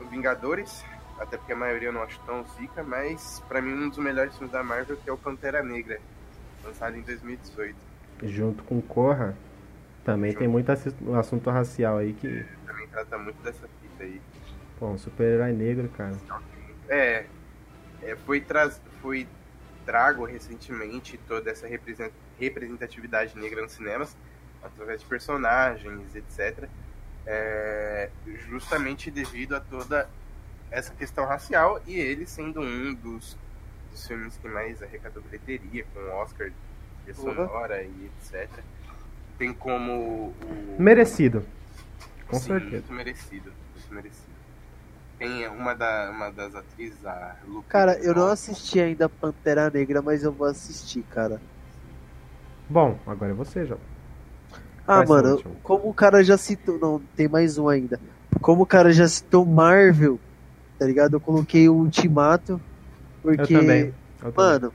[0.01, 0.85] o Vingadores.
[1.19, 4.33] Até porque a maioria eu não acho tão zica, mas pra mim um dos melhores
[4.35, 5.99] filmes da Marvel que é o Pantera Negra,
[6.65, 7.77] lançado em 2018.
[8.23, 9.35] Junto com Corra,
[10.05, 12.47] também tem muito assunto racial aí que.
[12.65, 14.21] Também trata muito dessa fita aí.
[14.79, 16.17] Pô, um super-herói negro, cara.
[16.89, 17.27] É,
[18.03, 19.27] é, foi, traz, foi
[19.89, 24.15] trago recentemente toda essa represent- representatividade negra nos cinemas,
[24.63, 26.69] através de personagens, etc.
[27.25, 28.11] É,
[28.51, 30.07] justamente devido a toda
[30.71, 33.35] essa questão racial e ele sendo um dos,
[33.91, 36.51] dos filmes que mais arrecadou bilheteria, com Oscar
[37.07, 38.47] de sonora e etc.
[39.39, 41.47] Tem como o, Merecido.
[42.27, 42.73] Com Sim, certeza.
[42.77, 44.28] Muito merecido, muito merecido.
[45.19, 50.01] Tem uma, da, uma das atrizes, a Lupita Cara, eu não assisti ainda Pantera Negra,
[50.01, 51.41] mas eu vou assistir, cara.
[52.71, 53.81] Bom, agora é você, João.
[54.87, 56.79] Ah, Quais mano, como o cara já citou.
[56.79, 58.01] Não, tem mais um ainda.
[58.41, 60.19] Como o cara já citou Marvel,
[60.79, 61.15] tá ligado?
[61.15, 62.61] Eu coloquei o Ultimato.
[63.21, 63.55] Porque.
[63.55, 63.95] Eu também.
[64.23, 64.35] Eu também.
[64.37, 64.73] Mano,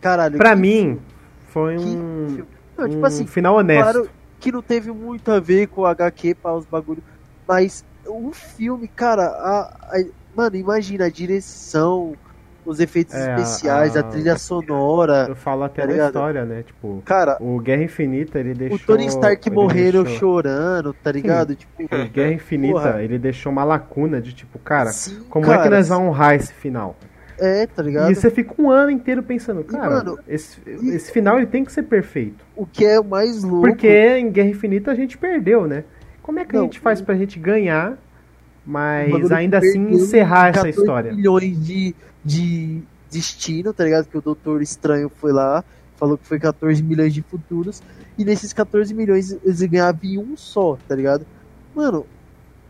[0.00, 0.36] caralho.
[0.36, 1.00] pra que mim,
[1.48, 2.44] foi que um,
[2.76, 3.92] Não, tipo um assim, final honesto.
[3.92, 7.02] claro que não teve muito a ver com o HQ para os bagulho,
[7.46, 10.04] mas o filme, cara, a, a-
[10.36, 12.14] mano, imagina a direção,
[12.64, 15.26] os efeitos É, especiais, a, a- trilha sonora.
[15.28, 16.62] Eu falo até Tá da história, né?
[16.62, 18.76] Tipo, Cara, o Guerra Infinita, ele deixou...
[18.76, 21.54] o Tony Stark morrendo deixou- chorando, tá ligado?
[21.54, 23.02] Tipo, O Guerra Infinita, Porra.
[23.02, 26.34] ele deixou uma lacuna de tipo, cara, sim, como é que cara, nós vamos honrar
[26.34, 26.96] esse final?
[27.42, 28.10] É, tá ligado?
[28.12, 31.64] E você fica um ano inteiro pensando, cara, mano, esse, e- esse final ele tem
[31.64, 32.44] que ser perfeito.
[32.54, 33.66] O que é o mais louco.
[33.66, 35.84] Porque em Guerra Infinita a gente perdeu, né?
[36.22, 37.98] Como é que a Não, gente faz pra gente ganhar,
[38.64, 41.12] mas ainda assim encerrar essa 14 história?
[41.12, 44.08] milhões de, de destino, tá ligado?
[44.08, 45.64] Que o Doutor Estranho foi lá,
[45.96, 47.82] falou que foi 14 milhões de futuros,
[48.18, 51.26] e nesses 14 milhões eles ganhavam em um só, tá ligado?
[51.74, 52.08] Mano,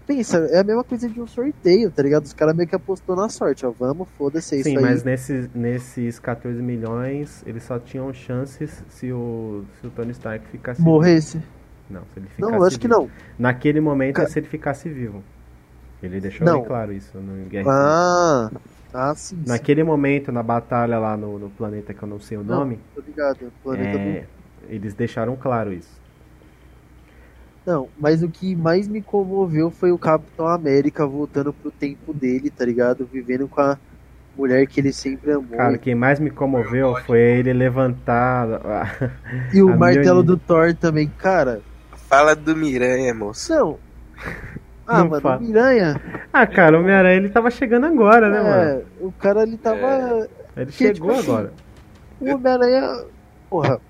[0.06, 2.24] pensa, é a mesma coisa de um sorteio, tá ligado?
[2.24, 5.04] Os caras meio que apostou na sorte, ó, vamos, foda-se, é Sim, isso mas aí.
[5.04, 10.82] nesses, nesses 14 milhões, eles só tinham chances se o, se o Tony Stark ficasse
[10.82, 11.38] Morresse.
[11.38, 11.59] vivo.
[11.90, 12.88] Não, se ele ficasse Não, acho que vivo.
[12.88, 13.09] não.
[13.38, 15.22] Naquele momento Ca- é se ele ficasse vivo.
[16.03, 16.61] Ele deixou Não.
[16.61, 17.70] bem claro isso no Guerra.
[17.70, 18.50] Ah,
[18.92, 19.46] ah, sim, sim.
[19.46, 22.79] Naquele momento, na batalha lá no, no planeta que eu não sei o Não, nome,
[22.94, 24.24] Tô ligado, planeta do é,
[24.68, 26.00] eles deixaram claro isso.
[27.64, 32.50] Não, mas o que mais me comoveu foi o Capitão América voltando pro tempo dele,
[32.50, 33.07] tá ligado?
[33.07, 33.79] Vivendo com a
[34.35, 35.57] mulher que ele sempre amou.
[35.57, 38.48] Cara, quem mais me comoveu foi ele levantar.
[38.66, 38.85] a-
[39.53, 40.24] e o a martelo Mjolnir.
[40.24, 41.64] do Thor também, cara.
[42.10, 43.54] Fala do Miranha, moço.
[43.54, 43.78] Não.
[44.86, 45.38] Ah, Não mano, fala.
[45.38, 46.00] o Miranha.
[46.32, 48.62] Ah, cara, o Homem-Aranha ele tava chegando agora, né, mano?
[48.62, 50.28] é, o cara ele tava.
[50.56, 51.52] Ele que, chegou tipo assim, agora.
[52.20, 53.04] O Homem-Aranha.
[53.48, 53.80] Porra,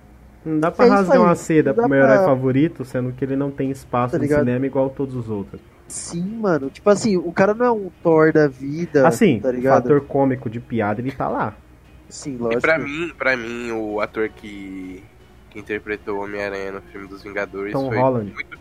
[0.44, 3.36] Não dá pra é rasgar uma seda pro meu herói pra- favorito, sendo que ele
[3.36, 4.40] não tem espaço Tá no ligado?
[4.40, 5.60] cinema igual todos os outros.
[5.88, 6.68] sim, mano.
[6.70, 9.08] Tipo assim, o cara não é um Thor da vida.
[9.08, 9.82] Assim, tá o ligado?
[9.82, 11.54] fator cômico de piada, ele tá lá.
[12.08, 12.60] Sim, E lógico.
[12.62, 15.02] pra mim, pra mim, o ator que,
[15.50, 18.32] que interpretou o Homem-Aranha no filme dos Vingadores Tom foi, Holland.
[18.32, 18.58] muito,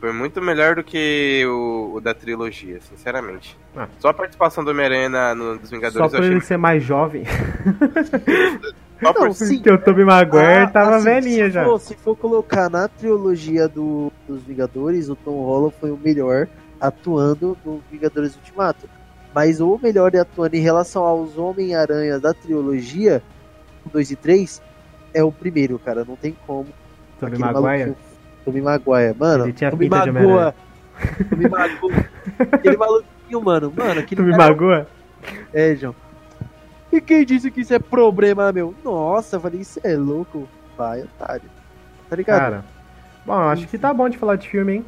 [0.00, 3.56] foi muito melhor do que o, o da trilogia, sinceramente.
[3.76, 3.86] Ah.
[3.98, 6.82] Só a participação do Homem-Aranha no, dos Só Vingadores por eu achei ele ser mais
[6.82, 7.24] jovem.
[8.98, 9.56] só por Não, sim.
[9.56, 11.64] Porque o Tobey Maguire Ah, tava assim, velhinha se já.
[11.64, 16.48] For, se for colocar na trilogia do, dos Vingadores, o Tom Holland foi o melhor
[16.80, 18.88] atuando no Vingadores Ultimato.
[19.34, 23.22] Mas o melhor atuando em relação aos Homem-Aranha da trilogia,
[23.92, 24.62] 2 e 3,
[25.14, 26.04] é o primeiro, cara.
[26.04, 26.66] Não tem como.
[27.18, 27.94] Tobey Maguire.
[28.44, 29.44] Tobey Maguire, mano.
[29.44, 30.54] Ele tinha Tobey de Magoa.
[31.30, 32.04] Tobey Magoa.
[32.52, 33.72] Aquele maluquinho, mano.
[33.76, 34.86] Mano, aquele Tobey cara- Maguire?
[35.52, 35.94] É, João.
[36.92, 38.74] E quem disse que isso é problema, meu?
[38.84, 40.48] Nossa, eu falei, isso é louco.
[40.76, 41.48] Vai, otário.
[42.08, 42.38] Tá ligado?
[42.40, 42.64] Cara.
[43.24, 44.84] Bom, acho que tá bom de falar de filme, hein?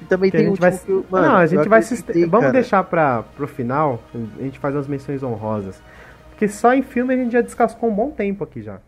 [0.00, 2.02] E também que tem a gente vai eu- mano, não, a gente vai se.
[2.26, 2.52] Vamos cara.
[2.52, 4.00] deixar pra, pro final,
[4.38, 5.80] a gente faz umas menções honrosas.
[6.30, 8.78] Porque só em filme a gente já descascou um bom tempo aqui já.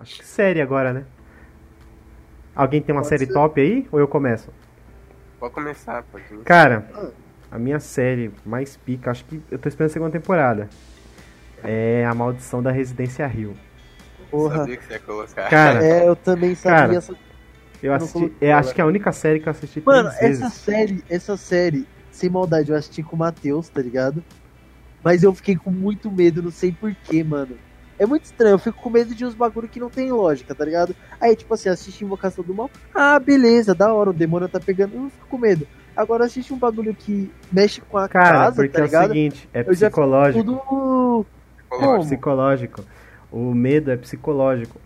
[0.00, 1.04] Acho que série agora, né?
[2.54, 3.32] Alguém tem uma Pode série ser.
[3.32, 3.86] top aí?
[3.92, 4.50] Ou eu começo?
[5.38, 6.44] Pode começar, pode começar.
[6.44, 7.08] Cara, Ah.
[7.52, 10.68] a minha série mais pica, acho que eu tô esperando a segunda temporada.
[11.62, 13.54] É A Maldição da Residência Rio.
[14.30, 14.58] Porra.
[14.58, 15.48] Sabia que você ia colocar.
[15.48, 16.78] Cara, É, eu também sabia.
[16.88, 17.00] Cara.
[17.00, 17.14] só-
[17.82, 18.32] Eu assisti.
[18.40, 20.42] Eu acho que é a única série que eu assisti Mano, três vezes.
[20.44, 24.22] essa série, essa série, sem maldade, eu assisti com o Matheus, tá ligado?
[25.02, 27.56] Mas eu fiquei com muito medo, não sei porquê, mano.
[28.00, 30.64] É muito estranho, eu fico com medo de uns bagulho que não tem lógica, tá
[30.64, 30.96] ligado?
[31.20, 32.70] Aí, tipo assim, assiste Invocação do Mal.
[32.94, 34.94] Ah, beleza, da hora, o demônio tá pegando.
[34.94, 35.68] Eu não fico com medo.
[35.94, 39.08] Agora assiste um bagulho que mexe com a Cara, casa, porque tá é o ligado?
[39.08, 40.42] seguinte, é psicológico.
[40.42, 41.26] Tudo.
[41.72, 42.84] É psicológico.
[43.30, 44.80] O medo é psicológico.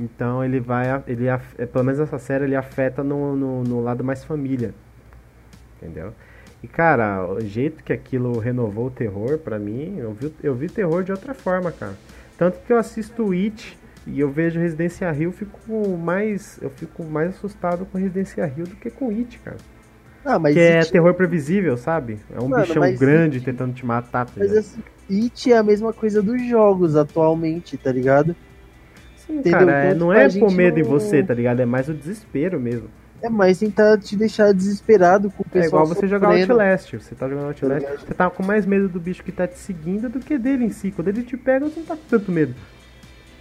[0.00, 1.02] Então ele vai.
[1.06, 4.74] Ele, é, pelo menos essa série ele afeta no, no, no lado mais família.
[5.76, 6.14] Entendeu?
[6.62, 10.68] E cara, o jeito que aquilo renovou o terror, pra mim, eu vi, eu vi
[10.70, 11.94] terror de outra forma, cara.
[12.42, 16.58] Tanto que eu assisto It e eu vejo Residência Rio, eu fico mais.
[16.60, 19.58] Eu fico mais assustado com Residência Rio do que com It, cara.
[20.24, 22.18] Ah, mas Que é It- terror previsível, sabe?
[22.34, 24.80] É um Mano, bichão grande It- tentando te matar, tá Mas assim,
[25.10, 28.34] It é a mesma coisa dos jogos atualmente, tá ligado?
[29.16, 29.58] Sim, entendeu?
[29.60, 31.60] cara, é- Então, não tipo, é gente medo em não- você, tá ligado?
[31.60, 32.88] É mais o desespero mesmo.
[33.22, 36.52] É mais tentar te deixar desesperado com o É pessoal igual você jogar sofrendo.
[36.52, 36.92] Outlast.
[36.98, 40.08] Você tá jogando Outlast, você tá com mais medo do bicho que tá te seguindo
[40.08, 40.90] do que dele em si.
[40.90, 42.52] Quando ele te pega, você não tá com tanto medo.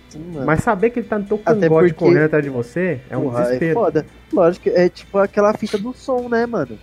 [0.09, 0.45] Sim, mano.
[0.45, 3.23] Mas saber que ele tá no teu cangote porque- correndo atrás de você é um
[3.23, 3.71] Porra, desespero.
[3.71, 4.05] É foda.
[4.32, 6.77] Lógico, é tipo aquela fita do som, né, mano?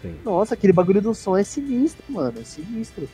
[0.00, 0.14] Sim.
[0.24, 2.34] Nossa, aquele bagulho do som é sinistro, mano.
[2.40, 3.06] É sinistro.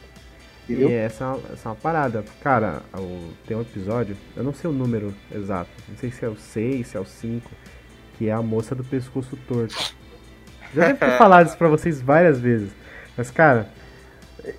[0.68, 0.90] E Entendeu?
[0.90, 2.24] essa, é uma- essa é uma parada.
[2.42, 6.28] Cara, o- tem um episódio, eu não sei o número exato, não sei se é
[6.28, 7.50] o 6, se é o 5,
[8.20, 9.74] que é a moça do pescoço torto.
[10.74, 12.70] Já devo ter falado isso pra vocês várias vezes.
[13.16, 13.66] Mas, cara,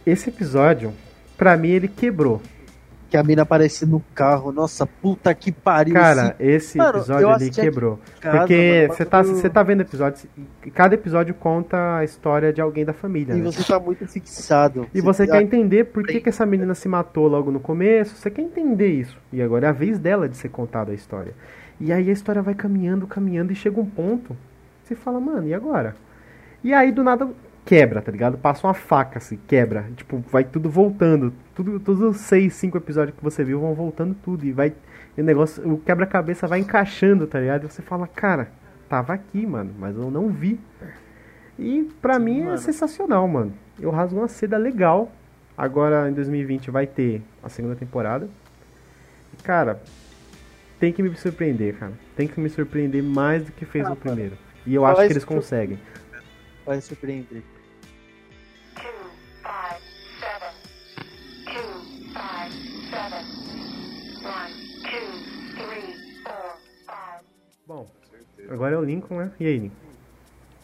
[0.04, 0.92] esse episódio,
[1.38, 2.42] pra mim, ele quebrou.
[3.08, 4.52] Que a mina aparece no carro.
[4.52, 5.94] Nossa, puta que pariu.
[5.94, 8.00] Cara, esse Mano, episódio eu ali quebrou.
[8.20, 10.26] casa, Porque você tá, você tá vendo episódios,
[10.66, 13.36] e cada episódio conta a história de alguém da família.
[13.36, 13.44] E né?
[13.44, 14.88] você tá muito fixado.
[14.92, 18.16] E você tá- quer entender por que, que essa menina se matou logo no começo,
[18.16, 19.16] você quer entender isso.
[19.32, 21.36] E agora é a vez dela de ser contada a história.
[21.82, 24.38] E aí a história vai caminhando, caminhando, e chega um ponto,
[24.84, 25.96] você fala, mano, e agora?
[26.64, 27.28] E aí do nada
[27.66, 28.38] quebra, tá ligado?
[28.38, 29.86] Passa uma faca assim, quebra.
[29.96, 31.34] Tipo, vai tudo voltando.
[31.56, 34.46] Tudo, todos os seis, cinco episódios que você viu vão voltando tudo.
[34.46, 34.74] E vai.
[35.18, 37.66] E o negócio, o quebra-cabeça vai encaixando, tá ligado?
[37.66, 38.50] E você fala, cara,
[38.88, 40.60] tava aqui, mano, mas eu não vi.
[41.58, 42.58] E pra Sim, mim é mano.
[42.60, 43.54] sensacional, mano.
[43.80, 45.12] Eu rasgo uma seda legal.
[45.58, 48.30] Agora em 2020 vai ter a segunda temporada.
[49.34, 49.82] E, cara,
[50.82, 51.94] tem que me surpreender, cara.
[52.16, 54.02] Tem que me surpreender mais do que fez Ah, mano.
[54.02, 54.38] primeiro.
[54.66, 55.80] E eu acho que eles conseguem.
[56.66, 57.44] Vai surpreender.
[67.66, 67.88] Bom,
[68.50, 69.32] agora é o Lincoln, né?
[69.40, 69.76] E aí, Lincoln?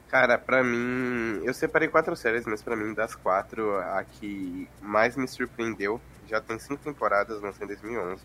[0.09, 5.15] Cara, pra mim, eu separei quatro séries, mas pra mim, das quatro, a que mais
[5.15, 8.21] me surpreendeu, já tem cinco temporadas, lançou em 2011.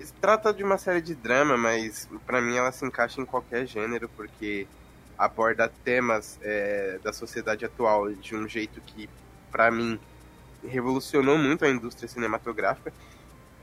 [0.00, 3.66] Se trata de uma série de drama, mas pra mim ela se encaixa em qualquer
[3.66, 4.66] gênero, porque
[5.18, 9.08] aborda temas é, da sociedade atual de um jeito que,
[9.50, 9.98] pra mim,
[10.66, 12.92] revolucionou muito a indústria cinematográfica,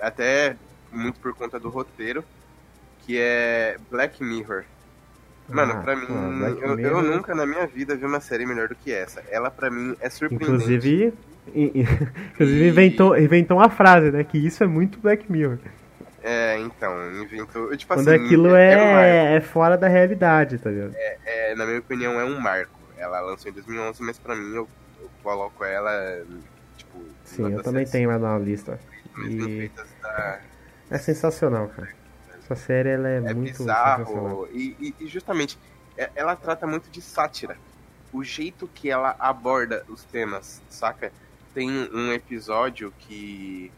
[0.02, 0.56] até
[0.92, 2.24] muito por conta do roteiro,
[3.06, 4.64] que é Black Mirror.
[5.50, 6.08] Mano, Ah, pra mim,
[6.62, 9.22] eu, eu nunca na minha vida vi uma série melhor do que essa.
[9.30, 10.52] Ela, pra mim, é surpreendente.
[10.52, 11.14] Inclusive,
[11.54, 14.24] inclusive inventou, inventou uma frase, né?
[14.24, 15.60] Que isso é muito Black Mirror.
[16.24, 17.76] É, então, inventou.
[17.76, 18.58] Tipo Quando assim, aquilo um marco.
[18.66, 20.96] é, é fora da realidade, tá ligado?
[20.96, 22.80] É, na minha opinião, é um marco.
[22.98, 24.68] Ela lançou em 2011, mas pra mim, eu,
[25.02, 25.92] eu coloco ela,
[26.78, 27.04] tipo...
[27.26, 28.80] Sim, eu também tenho ela na lista.
[29.18, 29.70] E
[30.02, 30.40] da-
[30.90, 31.90] é sensacional, cara.
[32.40, 34.48] Essa série ela é, é muito bizarro.
[34.52, 35.58] E, e- e justamente,
[35.98, 37.58] é- ela trata muito de sátira.
[38.12, 41.12] O jeito que ela aborda os temas, saca?
[41.54, 43.72] Tem um episódio que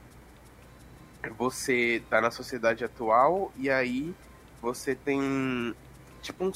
[1.38, 4.14] você tá na sociedade atual e aí
[4.62, 5.76] você tem
[6.22, 6.52] tipo um,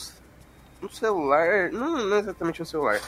[0.82, 3.00] um celular, não, não exatamente um celular,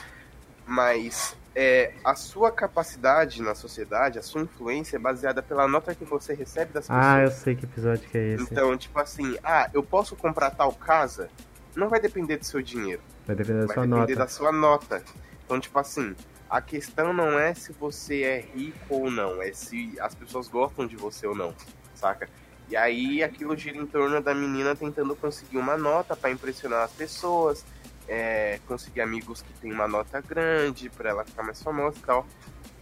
[0.65, 6.05] mas é, a sua capacidade na sociedade, a sua influência é baseada pela nota que
[6.05, 7.05] você recebe das pessoas.
[7.05, 8.43] Ah, eu sei que episódio que é esse.
[8.43, 11.29] Então, tipo assim, ah, eu posso comprar tal casa?
[11.75, 14.15] Não vai depender do seu dinheiro, Vai depender da vai sua depender nota.
[14.15, 15.03] da sua nota.
[15.45, 16.15] Então, tipo assim,
[16.51, 20.85] a questão não é se você é rico ou não, é se as pessoas gostam
[20.85, 21.55] de você ou não,
[21.95, 22.29] saca?
[22.67, 26.91] E aí aquilo gira em torno da menina tentando conseguir uma nota pra impressionar as
[26.91, 27.65] pessoas,
[28.05, 32.27] é, conseguir amigos que tem uma nota grande pra ela ficar mais famosa e tal.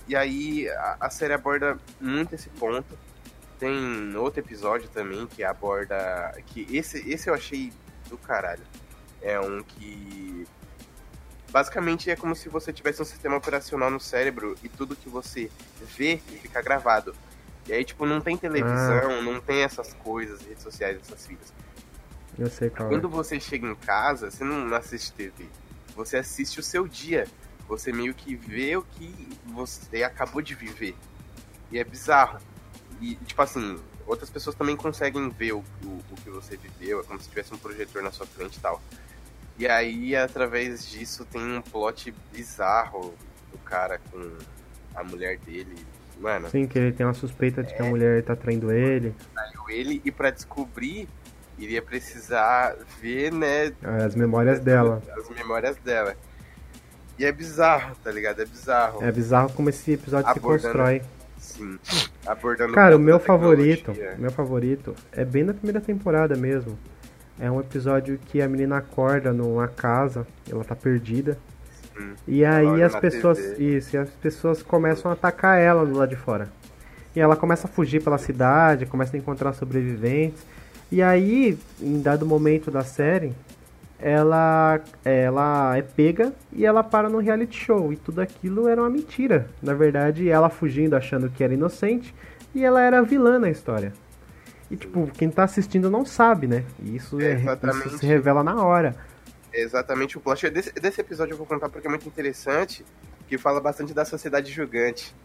[0.07, 2.97] E aí a, a série aborda muito esse ponto.
[3.59, 6.33] Tem outro episódio também que aborda.
[6.47, 7.71] que esse, esse eu achei
[8.09, 8.63] do caralho.
[9.21, 10.47] É um que.
[11.51, 15.49] Basicamente é como se você tivesse um sistema operacional no cérebro e tudo que você
[15.97, 17.15] vê fica gravado.
[17.67, 21.53] E aí, tipo, não tem televisão, não tem essas coisas, redes sociais, essas filhas.
[22.37, 23.11] Eu sei qual Quando é.
[23.11, 25.45] você chega em casa, você não assiste TV.
[25.95, 27.27] Você assiste o seu dia.
[27.67, 29.13] Você meio que vê o que
[29.45, 30.95] você acabou de viver.
[31.71, 32.39] E é bizarro.
[33.01, 37.01] E, tipo assim, outras pessoas também conseguem ver o, o, o que você viveu.
[37.01, 38.81] É como se tivesse um projetor na sua frente e tal.
[39.59, 43.13] E aí, através disso, tem um plot bizarro
[43.51, 44.31] do cara com
[44.95, 45.75] a mulher dele.
[46.17, 47.89] Mano, Sim, que ele tem uma suspeita de que a É.
[47.89, 49.13] mulher tá traindo ele.
[49.33, 51.07] traiu ele e pra descobrir,
[51.57, 53.73] iria precisar ver, né,
[54.05, 55.01] As memórias dela.
[55.17, 56.15] as memórias dela.
[57.17, 58.41] E é bizarro, tá ligado?
[58.41, 59.03] É bizarro.
[59.03, 61.01] É bizarro como esse episódio se Abordando constrói.
[61.37, 61.77] Sim.
[62.25, 66.77] Abordando Cara, o meu favorito, meu favorito é bem na primeira temporada mesmo.
[67.39, 71.37] É um episódio que a menina acorda numa casa, ela tá perdida.
[71.97, 72.13] Sim.
[72.27, 73.77] E aí as pessoas, TV.
[73.77, 76.49] isso, as pessoas começam a atacar ela do lado de fora.
[77.15, 80.45] E ela começa a fugir pela cidade, começa a encontrar sobreviventes.
[80.91, 83.33] E aí, em dado momento da série,
[83.99, 87.93] ela ela é pega e ela para no reality show.
[87.93, 89.47] E tudo aquilo era uma mentira.
[89.61, 92.13] Na verdade, ela fugindo achando que era inocente
[92.53, 93.93] e ela era vilã na história.
[94.69, 96.63] E tipo, quem tá assistindo não sabe, né?
[96.79, 98.95] E isso, É, é, isso se revela na hora.
[99.51, 100.49] É exatamente o plot.
[100.49, 102.85] Desse, desse episódio eu vou contar porque é muito interessante,
[103.27, 105.15] que fala bastante da sociedade julgante.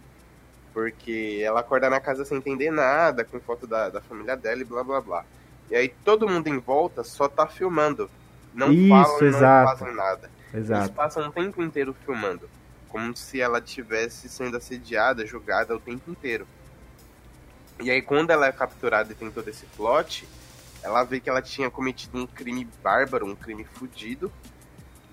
[0.73, 4.65] Porque ela acorda na casa sem entender nada, com foto da, da família dela e
[4.65, 5.25] blá blá blá.
[5.71, 8.11] E aí todo mundo em volta só tá filmando.
[8.53, 9.79] Não Isso, falam, não exato.
[9.79, 10.31] fazem nada.
[10.53, 10.93] Eles Exato.
[10.93, 12.49] passam o tempo inteiro filmando.
[12.89, 16.47] Como se ela tivesse sendo assediada, julgada o tempo inteiro.
[17.81, 20.27] E aí, quando ela é capturada e tem todo esse plot,
[20.83, 24.33] ela vê que ela tinha cometido um crime bárbaro, um crime fudido.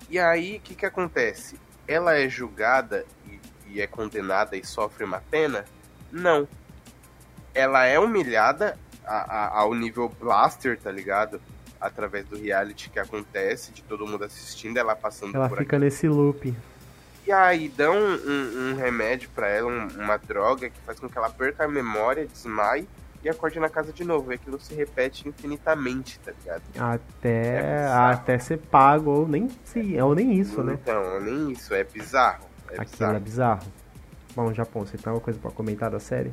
[0.08, 1.58] E aí, o que que acontece?
[1.88, 5.64] Ela é julgada e, e é condenada e sofre uma pena?
[6.10, 6.46] Não.
[7.54, 11.40] Ela é humilhada a- a- ao nível blaster, tá ligado?
[11.80, 16.06] Através do reality que acontece, de todo mundo assistindo, ela passando Ela por fica nesse
[16.08, 16.54] loop.
[17.26, 21.16] E aí dão um, um- remédio pra ela, um- uma droga que faz com que
[21.16, 22.88] ela perca a memória, desmaie
[23.22, 24.32] e acorde na casa de novo.
[24.32, 26.62] E aquilo se repete infinitamente, tá ligado?
[26.78, 28.12] Até, É bizarro.
[28.14, 30.74] até ser pago, ou nem, sim, ou nem isso, né?
[30.80, 32.44] Então, nem isso, é bizarro.
[32.70, 33.20] É Aquilo é bizarro.
[33.20, 33.62] bizarro.
[34.34, 36.32] Bom, Japão, você tem alguma coisa pra comentar da série?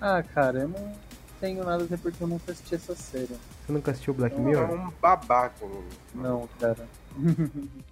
[0.00, 0.92] Ah, cara, eu não
[1.40, 3.36] tenho nada até porque eu nunca assisti essa série.
[3.66, 4.70] Você nunca assistiu Black É Mirror?
[4.70, 5.66] um babaca.
[6.14, 6.88] Não, cara.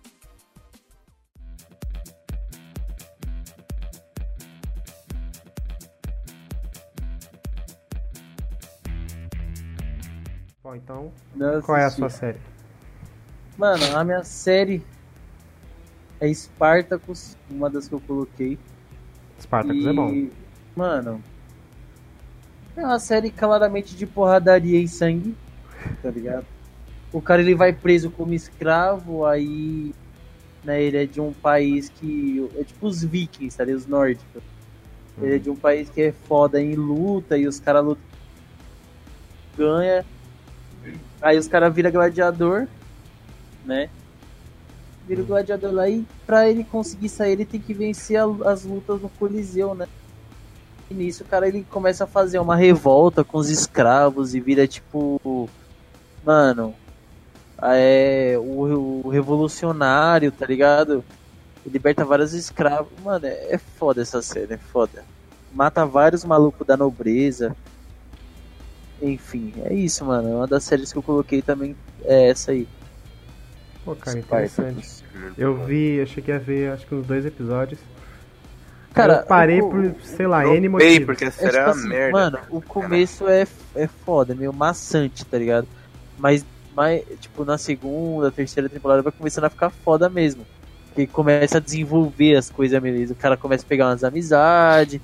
[10.71, 12.39] Bom, então, Não qual é a sua série?
[13.59, 14.85] Mano, a minha série
[16.21, 18.57] é Spartacus, uma das que eu coloquei.
[19.41, 20.29] Spartacus e, é bom.
[20.77, 21.21] Mano,
[22.77, 25.37] é uma série claramente de porradaria e sangue,
[26.01, 26.47] tá ligado?
[27.13, 29.93] O cara ele vai preso como escravo, aí
[30.63, 32.49] né, ele é de um país que.
[32.57, 33.81] É tipo os vikings, tá ligado?
[33.81, 34.43] Os nórdicos.
[35.21, 38.05] Ele é de um país que é foda em luta e os caras lutam.
[39.59, 40.05] Ganha.
[41.23, 42.67] Aí os caras viram gladiador,
[43.65, 43.89] né?
[45.07, 48.65] Vira o gladiador lá e pra ele conseguir sair ele tem que vencer a- as
[48.65, 49.87] lutas no Coliseu, né?
[50.91, 54.67] E nisso o cara ele começa a fazer uma revolta com os escravos e vira
[54.67, 55.49] tipo.
[56.25, 56.75] Mano.
[57.63, 58.37] É.
[58.39, 61.05] O, o revolucionário, tá ligado?
[61.65, 62.91] Ele liberta vários escravos.
[63.05, 65.05] Mano, é, é foda essa série, é foda.
[65.53, 67.55] Mata vários malucos da nobreza.
[69.03, 70.37] Enfim, é isso, mano.
[70.37, 71.75] Uma das séries que eu coloquei também
[72.05, 72.67] é essa aí.
[73.85, 75.03] Pô, cara, interessante.
[75.39, 77.81] Eu vi, eu cheguei a ver acho que uns dois episódios.
[78.93, 81.07] Cara, eu parei o- por, sei lá, N motivos.
[81.07, 82.13] porque a É, série tipo é uma assim, merda.
[82.13, 85.67] Mano, o começo é, é foda, meio maçante, tá ligado?
[86.19, 86.45] Mas,
[86.75, 90.45] mas, tipo, na segunda, terceira temporada vai começando a ficar foda mesmo.
[90.89, 93.15] Porque começa a desenvolver as coisas mesmo.
[93.15, 95.01] O cara começa a pegar umas amizades,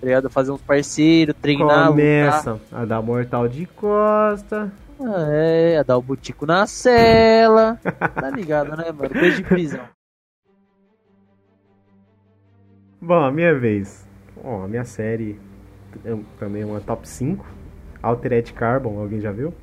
[0.00, 0.30] tá ligado?
[0.30, 1.88] Fazer uns parceiros, treinar, lutar.
[1.90, 4.72] Começa a dar mortal de costa.
[4.98, 7.78] Ah, é, a dar o butico na cela.
[8.14, 9.10] tá ligado, né, mano?
[9.10, 9.84] Coisa de prisão.
[13.00, 14.06] Bom, a minha vez.
[14.42, 15.40] Bom, a minha série
[16.04, 17.46] é também uma top 5.
[18.02, 19.54] Altered Carbon, alguém já viu?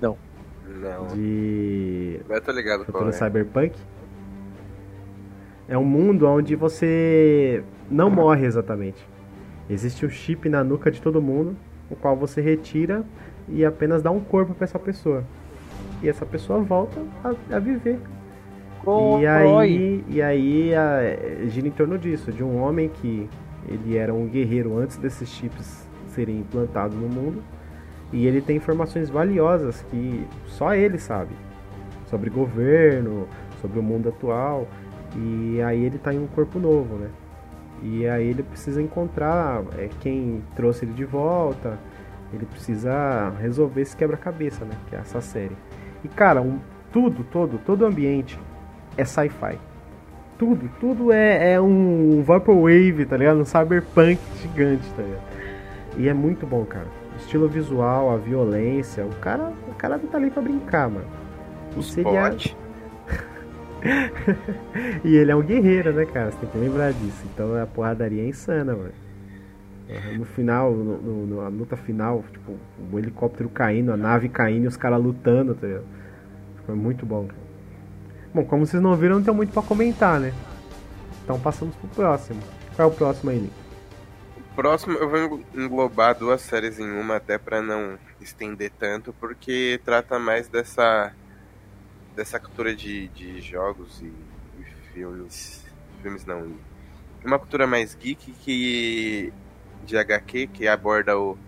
[0.00, 0.16] Não,
[1.08, 3.12] De eu tô ligado qual futuro é.
[3.12, 3.78] cyberpunk.
[5.66, 9.06] É um mundo onde você não morre exatamente.
[9.68, 11.56] Existe um chip na nuca de todo mundo,
[11.90, 13.04] o qual você retira
[13.48, 15.24] e apenas dá um corpo pra essa pessoa.
[16.02, 17.98] E essa pessoa volta a, a viver.
[18.80, 19.26] E Constrói.
[19.26, 23.28] aí, e aí a- gira em torno disso, de um homem que
[23.68, 27.42] ele era um guerreiro antes desses chips serem implantados no mundo.
[28.12, 31.34] E ele tem informações valiosas que só ele sabe.
[32.06, 33.28] Sobre governo,
[33.60, 34.66] sobre o mundo atual.
[35.16, 37.08] E aí ele tá em um corpo novo, né?
[37.82, 41.78] E aí ele precisa encontrar é, quem trouxe ele de volta.
[42.32, 44.72] Ele precisa resolver esse quebra-cabeça, né?
[44.88, 45.56] Que é essa série.
[46.04, 46.58] E cara, um,
[46.92, 48.38] tudo, todo, todo o ambiente
[48.96, 49.58] é sci-fi.
[50.36, 53.40] Tudo, tudo é, é um Vaporwave, tá ligado?
[53.40, 55.22] Um cyberpunk gigante, tá ligado?
[55.96, 56.86] E é muito bom, cara.
[57.14, 61.06] O estilo visual, a violência, o cara, o cara tá ali pra brincar, mano.
[61.76, 62.56] Os seria- potes.
[65.04, 66.30] e ele é um guerreiro, né, cara?
[66.30, 67.22] Você tem que lembrar disso.
[67.32, 68.92] Então a porradaria é insana, mano.
[70.18, 72.56] No final, no, no- na luta final, tipo,
[72.92, 75.86] o helicóptero caindo, a nave caindo e os caras lutando, tá ligado?
[76.66, 77.40] Foi muito bom, cara.
[78.34, 80.34] Bom, como vocês não viram, não tem muito pra comentar, né?
[81.24, 82.40] Então passamos pro próximo.
[82.76, 83.52] Qual é o próximo aí, Link?
[84.54, 90.18] Próximo, eu vou englobar duas séries em uma, até pra não estender tanto, porque trata
[90.18, 91.12] mais dessa
[92.18, 94.06] dessa cultura de, de jogos e,
[94.60, 95.64] e filmes.
[96.02, 96.46] Filmes não.
[96.46, 99.32] e Uma cultura mais geek que.
[99.86, 101.38] de HQ, que aborda o.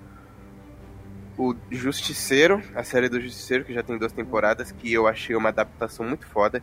[1.36, 5.48] O Justiceiro, a série do Justiceiro, que já tem duas temporadas, que eu achei uma
[5.48, 6.62] adaptação muito foda.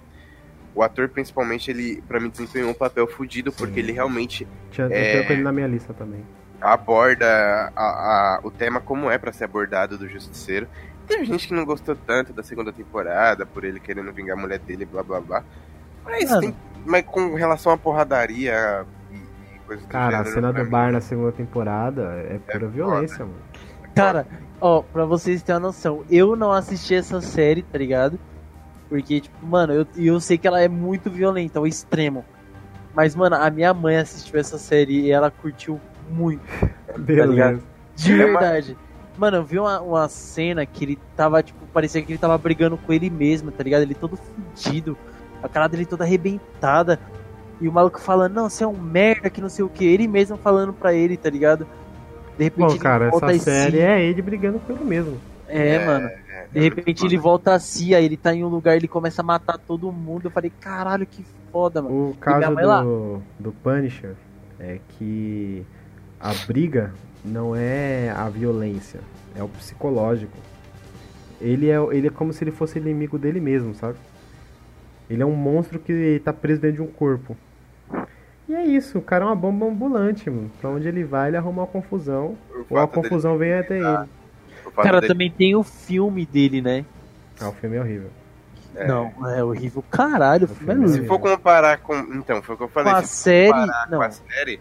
[0.75, 5.31] O ator, principalmente, ele, pra mim, desempenhou um papel fudido, porque ele realmente Tinha, É.
[5.31, 6.23] ele na minha lista também.
[6.61, 10.67] aborda a- a- o tema como é pra ser abordado do Justiceiro.
[11.07, 14.59] Teve gente que não gostou tanto da segunda temporada, por ele querendo vingar a mulher
[14.59, 15.43] dele, blá blá blá.
[16.03, 16.55] Mas, tem,
[16.85, 20.65] mas com relação à porradaria e, e coisas do Cara, a gênero, cena pra do
[20.65, 22.67] mim, bar na segunda temporada é pura foda.
[22.67, 23.37] violência, mano.
[23.95, 24.27] Cara,
[24.61, 28.19] ó, pra vocês terem uma noção, eu não assisti essa série, tá ligado?
[28.89, 32.23] Porque, tipo, mano, eu, eu sei que ela é muito violenta, ao extremo.
[32.93, 35.79] Mas, mano, a minha mãe assistiu essa série e ela curtiu
[36.09, 36.41] muito,
[36.97, 37.27] Beleza.
[37.31, 37.63] ligado?
[37.95, 38.77] de É uma- verdade.
[39.17, 42.77] Mano, eu vi uma, uma cena que ele tava, tipo, parecia que ele tava brigando
[42.77, 43.81] com ele mesmo, tá ligado?
[43.81, 44.97] Ele todo fudido,
[45.41, 46.99] a cara dele toda arrebentada.
[47.59, 49.83] E o maluco falando, não, você é um merda, que não sei o que.
[49.83, 51.65] Ele mesmo falando pra ele, tá ligado?
[52.37, 55.17] De repente Bom, ele cara, volta essa série se- é ele brigando com ele mesmo.
[55.47, 56.07] É, É, mano.
[56.07, 58.87] é, De é repente ele volta a si, aí ele tá em um lugar, ele
[58.87, 60.25] começa a matar todo mundo.
[60.25, 62.09] Eu falei, caralho, que foda, mano.
[62.11, 62.83] O caso mãe lá?
[62.83, 64.13] do, do Punisher
[64.59, 65.65] é que
[66.19, 66.93] a briga
[67.27, 68.99] não é a violência,
[69.35, 70.37] é o psicológico.
[71.39, 73.97] Ele é, ele é como se ele fosse inimigo dele mesmo, sabe?
[75.09, 77.37] Ele é um monstro que tá preso dentro de um corpo.
[78.49, 80.49] E é isso, o cara é uma bomba ambulante, mano.
[80.59, 82.35] Pra onde ele vai, ele arruma uma confusão.
[82.69, 84.09] Ou a confusão vem até ele.
[84.75, 86.85] Cara, dele- também tem o filme dele, né?
[87.39, 88.09] Ah, o filme é horrível.
[88.75, 88.87] É.
[88.87, 89.83] Não, é horrível.
[89.89, 91.07] Caralho, o filme é filme é Se lindo.
[91.07, 91.95] for comparar com.
[92.15, 92.93] Então, foi o que eu Com falei.
[92.93, 93.97] a se for série, comparar não.
[93.97, 94.59] com a série,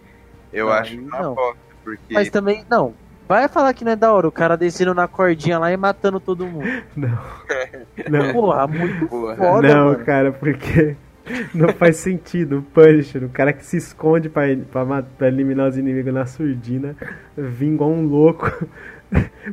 [0.53, 1.35] eu Não, acho aí uma não.
[1.35, 2.13] bosta, porque.
[2.13, 2.93] Mas também, não.
[3.29, 6.21] Vai falar que não é da hora, o cara descendo na cordinha lá e matando
[6.21, 6.67] todo mundo.
[6.97, 7.19] Não.
[8.11, 8.33] Não.
[8.33, 9.37] Porra, muito Porra.
[9.37, 10.05] foda, não, mano.
[10.05, 10.95] cara, porque
[11.55, 12.59] não faz sentido.
[12.59, 16.95] O Punisher, o cara que se esconde pra, pra, pra eliminar os inimigos na surdina,
[17.37, 18.49] vir igual um louco,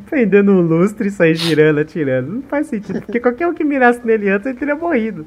[0.07, 2.31] prendendo um lustre e sair girando, atirando.
[2.31, 5.25] Não faz sentido, porque qualquer um que mirasse nele antes, ele teria morrido.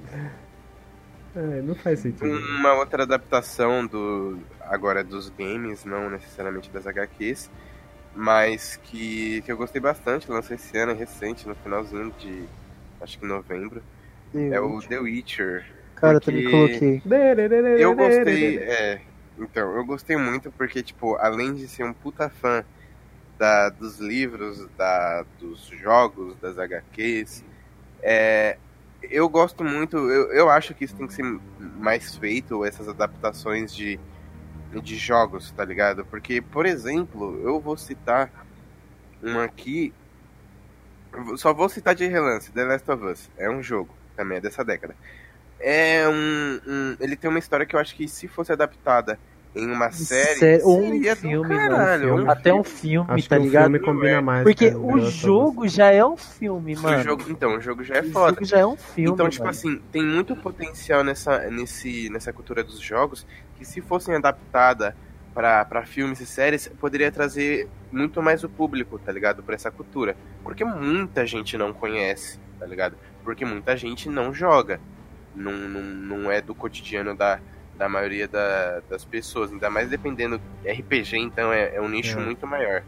[1.34, 2.30] É, não faz sentido.
[2.30, 4.38] Uma outra adaptação do
[4.68, 7.50] agora dos games, não necessariamente das HQs,
[8.14, 12.44] mas que, que eu gostei bastante, lançou esse ano, recente, no finalzinho de
[13.00, 13.82] acho que novembro,
[14.34, 15.66] é o The Witcher.
[15.96, 17.02] Cara, também coloquei.
[17.78, 19.00] Eu gostei, é,
[19.38, 22.64] então, eu gostei muito porque, tipo, além de ser um puta fã
[23.38, 27.44] da, dos livros, da, dos jogos, das HQs,
[28.02, 28.56] é,
[29.02, 31.24] eu gosto muito, eu, eu acho que isso tem que ser
[31.58, 34.00] mais feito, essas adaptações de,
[34.80, 36.04] de jogos, tá ligado?
[36.06, 38.30] Porque, por exemplo, eu vou citar
[39.22, 39.92] uma aqui,
[41.36, 44.64] só vou citar de relance, The Last of Us, é um jogo, também é dessa
[44.64, 44.94] década.
[45.58, 49.18] É um, um- Ele tem uma história que eu acho que se fosse adaptada
[49.54, 50.38] em uma série.
[50.38, 52.24] Sé- ou um filme, mano, caralho, filme.
[52.24, 52.78] um Até um filme.
[53.06, 53.62] filme, Acho tá que ligado?
[53.62, 54.42] o filme combina mais.
[54.44, 56.98] Porque o jogo já é um filme, mano.
[57.00, 58.34] O jogo, então, o jogo já é O foda.
[58.34, 59.12] jogo já é um filme.
[59.12, 59.56] então, tipo mano.
[59.56, 63.26] assim, tem muito potencial nessa, nesse, nessa cultura dos jogos
[63.58, 64.96] que se fossem adaptada
[65.34, 69.42] pra filmes e séries, poderia trazer muito mais o público, tá ligado?
[69.42, 70.16] Pra essa cultura.
[70.42, 72.96] Porque muita gente não conhece, tá ligado?
[73.22, 74.80] Porque muita gente não joga.
[75.34, 77.38] Não, não, não é do cotidiano da,
[77.76, 79.52] da maioria da- das pessoas.
[79.52, 80.40] Ainda mais dependendo.
[80.64, 82.22] RPG, então, é, é um nicho É.
[82.24, 82.82] muito maior.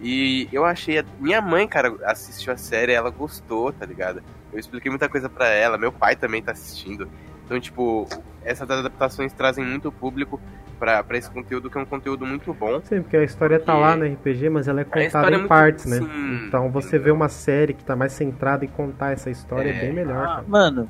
[0.00, 0.98] E eu achei.
[0.98, 4.22] a- Minha mãe, cara, assistiu a série, ela gostou, tá ligado?
[4.52, 7.08] Eu expliquei muita coisa pra ela, meu pai também tá assistindo.
[7.50, 8.06] Então, tipo,
[8.44, 10.40] essas adaptações trazem muito público
[10.78, 12.80] pra, pra esse conteúdo, que é um conteúdo muito bom.
[12.84, 15.38] Sim, porque a história tá Porque lá no RPG, mas ela é contada é em
[15.38, 15.96] muito- partes, né?
[15.98, 19.76] sim, então você vê uma série que tá mais centrada em contar essa história é,
[19.76, 19.80] É.
[19.80, 20.44] bem melhor, cara.
[20.46, 20.88] Mano,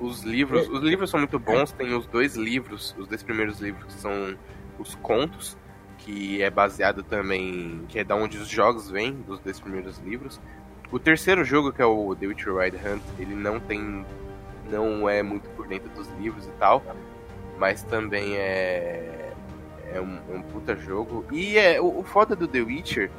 [0.00, 3.84] Os livros, os livros são muito bons, tem os dois livros, os dois primeiros livros
[3.84, 4.34] que são
[4.78, 5.58] os contos,
[5.98, 10.40] que é baseado também, que é da onde os jogos vêm, dos dois primeiros livros.
[10.90, 14.04] O terceiro jogo, que é o The Witcher Wild Hunt, ele não tem,
[14.72, 16.82] não é muito por dentro dos livros e tal,
[17.58, 19.32] mas também é,
[19.92, 21.24] é um, um puta jogo.
[21.30, 23.10] E é o, o foda do The Witcher,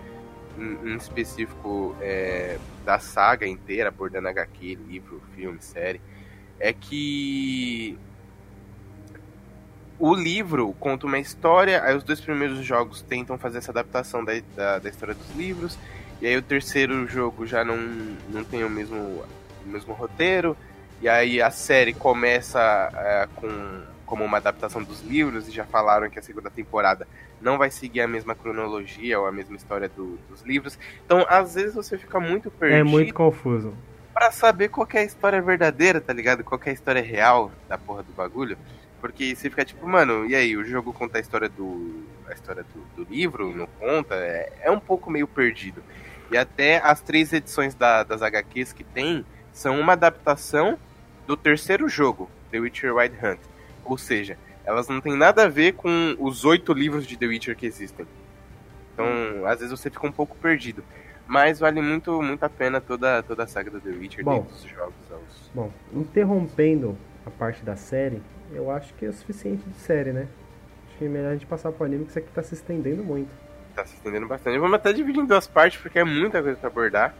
[0.57, 6.01] em, em específico é, da saga inteira, abordando HQ, livro, filme, série,
[6.59, 7.97] é que
[9.99, 14.33] o livro conta uma história, aí os dois primeiros jogos tentam fazer essa adaptação da,
[14.55, 15.77] da, da história dos livros,
[16.21, 17.77] e aí o terceiro jogo já não,
[18.29, 20.57] não tem o mesmo, o mesmo roteiro,
[21.03, 26.09] e aí a série começa é, com como uma adaptação dos livros, e já falaram
[26.09, 27.07] que a segunda temporada
[27.41, 30.77] não vai seguir a mesma cronologia ou a mesma história do- dos livros.
[31.05, 33.73] Então, às vezes você fica muito perdido É muito confuso.
[34.13, 36.43] pra saber qual que é a história verdadeira, tá ligado?
[36.43, 38.57] Qual é a história real da porra do bagulho.
[39.01, 42.03] Porque você fica tipo, mano, e aí, o jogo conta a história do.
[42.29, 42.63] a história
[42.95, 44.15] do, do livro, não conta?
[44.15, 45.83] É, é um pouco meio perdido.
[46.31, 50.77] E até as três edições da- das HQs que tem são uma adaptação
[51.25, 53.39] do terceiro jogo, The Witcher Wild Hunt.
[53.85, 57.55] Ou seja, elas não têm nada a ver com os oito livros de The Witcher
[57.55, 58.05] que existem.
[58.93, 59.05] Então,
[59.45, 60.83] às vezes você fica um pouco perdido.
[61.27, 64.41] Mas vale muito, muito a pena toda, toda a saga do The Witcher, Bom.
[64.41, 65.51] desde os jogos aos.
[65.53, 68.21] Bom, interrompendo a parte da série,
[68.51, 70.27] eu acho que é o suficiente de série, né?
[70.87, 73.03] Acho que é melhor a gente passar pro anime, que isso aqui tá se estendendo
[73.03, 73.31] muito.
[73.73, 74.59] Tá se estendendo bastante.
[74.59, 77.15] Vamos até dividir em duas partes, porque é muita coisa pra abordar.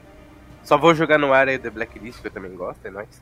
[0.64, 3.22] Só vou jogar no ar aí The Blacklist, que eu também gosto, é nóis.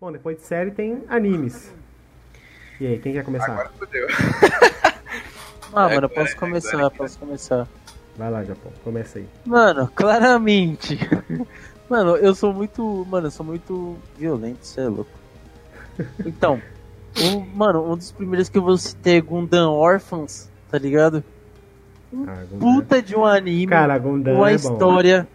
[0.00, 1.72] Bom, depois de série tem animes.
[2.80, 3.52] E aí, quem quer começar?
[3.52, 4.06] Agora fodeu.
[4.12, 7.68] ah, É, mano, agora- posso começar, agora- posso começar.
[8.16, 9.26] Vai lá, Japão, começa aí.
[9.44, 10.98] Mano, claramente.
[11.90, 13.04] Mano, eu sou muito.
[13.10, 15.10] Mano, eu sou muito violento, cê é louco.
[16.24, 16.60] Então,
[17.20, 21.22] um, mano, um dos primeiros que eu vou citar é Gundam Orphans, tá ligado?
[22.26, 22.58] Ah, Gundam.
[22.58, 23.66] Puta de um anime.
[23.66, 24.56] Cara, Gundam uma é bom.
[24.56, 25.28] história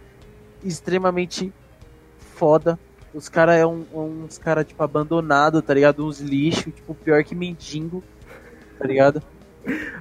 [0.64, 1.52] extremamente
[2.18, 2.78] foda.
[3.12, 6.06] Os caras é um, uns cara tipo abandonado, tá ligado?
[6.06, 8.02] Uns lixo, tipo pior que mendigo,
[8.78, 9.22] tá ligado?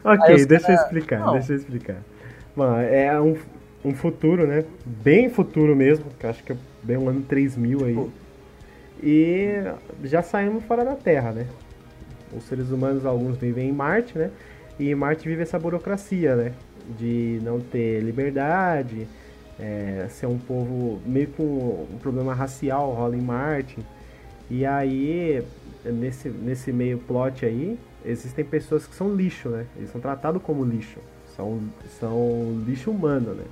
[0.03, 1.33] Ok, deixa eu cara- explicar, Não.
[1.33, 1.97] deixa eu explicar.
[2.55, 3.35] Mano, é um,
[3.83, 4.63] um futuro, né?
[4.85, 7.93] Bem futuro mesmo, que eu acho que é bem um ano 3000 aí.
[7.95, 8.09] Pô.
[9.01, 9.63] E
[10.03, 11.47] já saímos fora da Terra, né?
[12.35, 14.29] Os seres humanos, alguns vivem em Marte, né?
[14.77, 16.53] E em Marte vive essa burocracia, né?
[16.97, 19.07] De não ter liberdade,
[19.59, 23.77] é, ser um povo meio com um problema racial rola em Marte.
[24.49, 25.43] E aí,
[25.85, 29.65] nesse, nesse meio plot aí, existem pessoas que são lixo, né?
[29.75, 30.99] Eles são tratados como lixo.
[31.35, 31.59] São,
[31.99, 33.45] são lixo humano, né?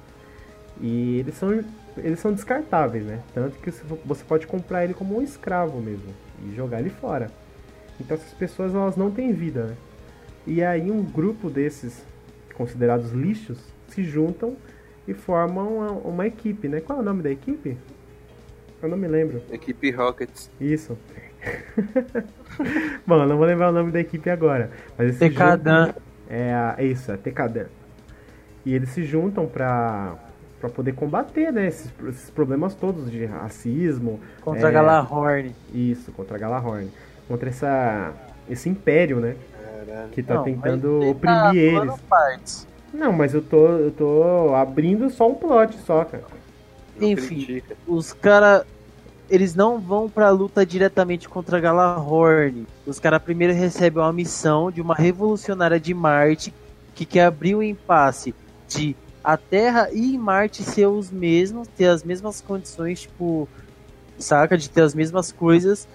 [0.82, 1.64] E eles são,
[1.98, 3.22] eles são descartáveis, né?
[3.34, 3.72] Tanto que
[4.06, 6.14] você pode comprar ele como um escravo mesmo
[6.46, 7.30] e jogar ele fora.
[8.00, 9.76] Então essas pessoas elas não têm vida, né?
[10.46, 12.04] E aí um grupo desses
[12.54, 14.56] considerados lixos se juntam
[15.08, 16.82] e formam uma, uma equipe, né?
[16.82, 17.78] Qual é o nome da equipe?
[18.82, 19.42] Eu não me lembro.
[19.52, 20.52] Equipe Rockets.
[20.60, 20.98] Isso.
[23.06, 24.70] Bom, eu não vou lembrar o nome da equipe agora.
[24.98, 25.88] Mas esse Tecadan.
[25.88, 26.00] jogo
[26.30, 27.68] é a, é isso, é Tecadan.
[28.66, 30.16] E eles se juntam pra,
[30.60, 34.20] pra poder combater, né, esses, esses problemas todos de racismo.
[34.42, 35.56] Contra é, a Galahorn.
[35.74, 36.92] Isso, contra a Galahorn.
[37.28, 38.14] Contra essa,
[38.50, 39.36] esse império, né,
[39.86, 40.10] Caralho.
[40.10, 42.02] que tá Não, tentando ele oprimir tá eles.
[42.02, 42.68] partes.
[42.98, 46.24] Não, mas eu tô, eu tô abrindo só um plot só, cara.
[47.00, 47.36] Não Enfim.
[47.36, 47.78] critica.
[47.88, 48.66] Os caras.
[49.30, 52.66] Eles não vão pra luta diretamente contra a Galahorn.
[52.86, 56.54] Os caras primeiro recebem uma missão de uma revolucionária de Marte
[56.96, 58.34] que quer abrir o impasse
[58.70, 63.50] de a Terra e Marte ser os mesmos, ter as mesmas condições, tipo,
[64.18, 64.58] saca?
[64.58, 65.86] De ter as mesmas coisas.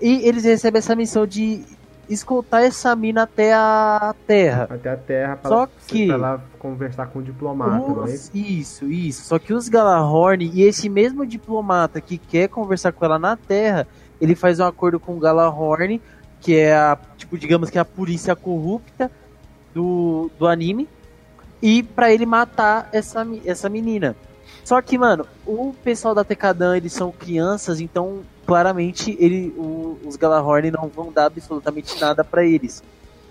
[0.00, 1.64] E eles recebem essa missão de
[2.12, 4.68] escoltar essa mina até a Terra.
[4.70, 8.04] Até a Terra pra, Só lá- que- pra lá conversar com o diplomata, não é
[8.14, 8.84] Os- isso?
[8.86, 9.24] Isso.
[9.24, 13.86] Só que os Galahorn e esse mesmo diplomata que quer conversar com ela na Terra,
[14.20, 16.00] ele faz um acordo com o Galahorn,
[16.40, 19.10] que é a, tipo, digamos que é a polícia corrupta
[19.74, 20.88] do, do anime,
[21.60, 24.16] e pra ele matar essa, essa menina.
[24.64, 28.20] Só que, mano, o pessoal da Tekadan, eles são crianças, então
[28.52, 32.82] claramente ele, o- os Galahorn não vão dar absolutamente nada pra eles.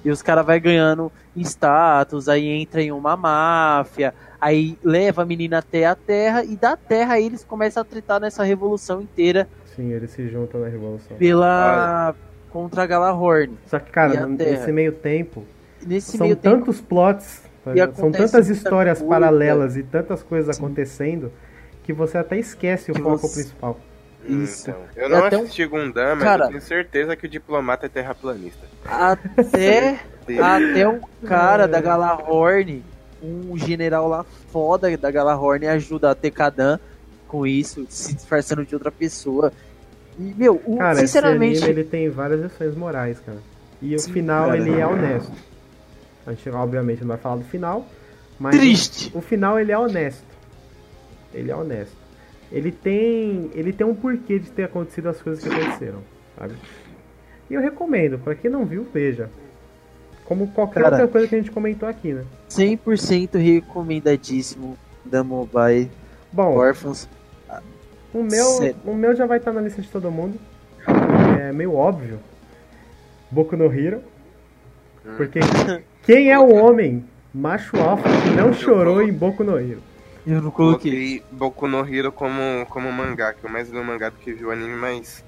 [0.03, 5.59] E os caras vai ganhando status, aí entra em uma máfia, aí leva a menina
[5.59, 10.09] até a Terra, e da Terra eles começam a tretar nessa revolução inteira Sim, eles
[10.09, 11.15] se juntam na revolução.
[11.17, 12.15] pela
[12.49, 13.53] contra a Galahorn.
[13.67, 15.43] Só que, cara, nesse meio tempo,
[15.85, 19.13] Nesse são meio tempo, tantos plots, tá são tantas histórias coisa.
[19.13, 20.65] paralelas e tantas coisas Sim.
[20.65, 21.31] acontecendo
[21.83, 23.77] que você até esquece o Que foco você- principal.
[24.25, 24.69] Isso.
[24.69, 27.85] Então, eu não até um- assisti Gundam, mas Cara- eu tenho certeza que o diplomata
[27.85, 28.65] é terraplanista.
[28.85, 29.99] até
[30.41, 32.83] até um cara da Galahorn,
[33.21, 36.79] um general lá foda da Galahorn ajuda a Tekadan
[37.27, 39.51] com isso, se disfarçando de outra pessoa.
[40.19, 43.37] E, meu, o- Cara, sinceramente, esse anime ele tem várias lições morais, cara.
[43.81, 44.57] E o Sim, final cara.
[44.57, 45.31] ele é honesto.
[46.27, 47.87] A gente obviamente não vai falar do final,
[48.39, 49.11] mas triste.
[49.15, 50.23] o final ele é honesto.
[51.33, 51.95] Ele é honesto.
[52.51, 55.99] Ele tem, ele tem um porquê de ter acontecido as coisas que aconteceram,
[56.37, 56.53] sabe?
[57.49, 59.29] E eu recomendo, pra quem não viu, veja.
[60.25, 60.95] Como qualquer Cara.
[60.95, 62.23] outra coisa que a gente comentou aqui, né?
[62.49, 65.89] 100% recomendadíssimo da Mobile
[66.31, 67.07] Bom, Orphans.
[68.13, 68.75] o meu, Sério.
[68.85, 70.39] o meu já vai estar na lista de todo mundo.
[71.39, 72.19] É meio óbvio.
[73.29, 74.01] Boku no Hero.
[75.17, 75.39] Porque
[76.03, 79.81] quem é o homem macho alfa que não chorou em Boku no Hero?
[80.25, 80.91] Eu não coloquei.
[81.19, 84.33] Coloquei Boku no Hero como, como mangá, que eu mais li o mangá do que
[84.33, 85.23] vi o anime, mas.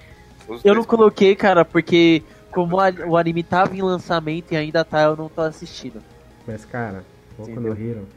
[0.64, 2.22] Eu não coloquei, cara, porque
[2.52, 6.02] como a- o anime tava em lançamento e ainda tá, eu não tô assistindo.
[6.46, 7.04] Mas, cara,
[7.38, 7.74] Boku Entendeu?
[7.76, 8.08] no Hero.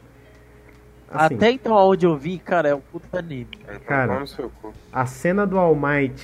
[1.09, 3.47] Assim, Até então, onde eu vi, cara, é um puta anime.
[3.63, 4.25] Então, Cara.
[4.27, 4.73] seu cu.
[4.91, 6.21] a cena do All Might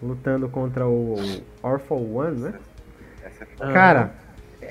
[0.00, 1.16] lutando contra o
[1.62, 2.54] Orphan One, né?
[3.24, 3.72] Essa é Ah.
[3.72, 4.14] Cara,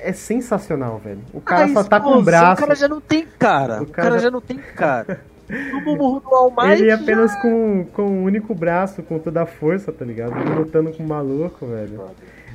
[0.04, 1.18] é sensacional, velho.
[1.32, 2.62] O cara Ah, só tá com o braço.
[2.62, 3.80] O cara já não tem cara.
[3.80, 4.30] O O cara cara, já- já...
[4.30, 5.20] não tem cara.
[5.50, 9.46] No murro do All Might, Ele apenas com, com um único braço, com toda a
[9.46, 10.38] força, tá ligado?
[10.38, 12.04] Ele lutando com o maluco, velho.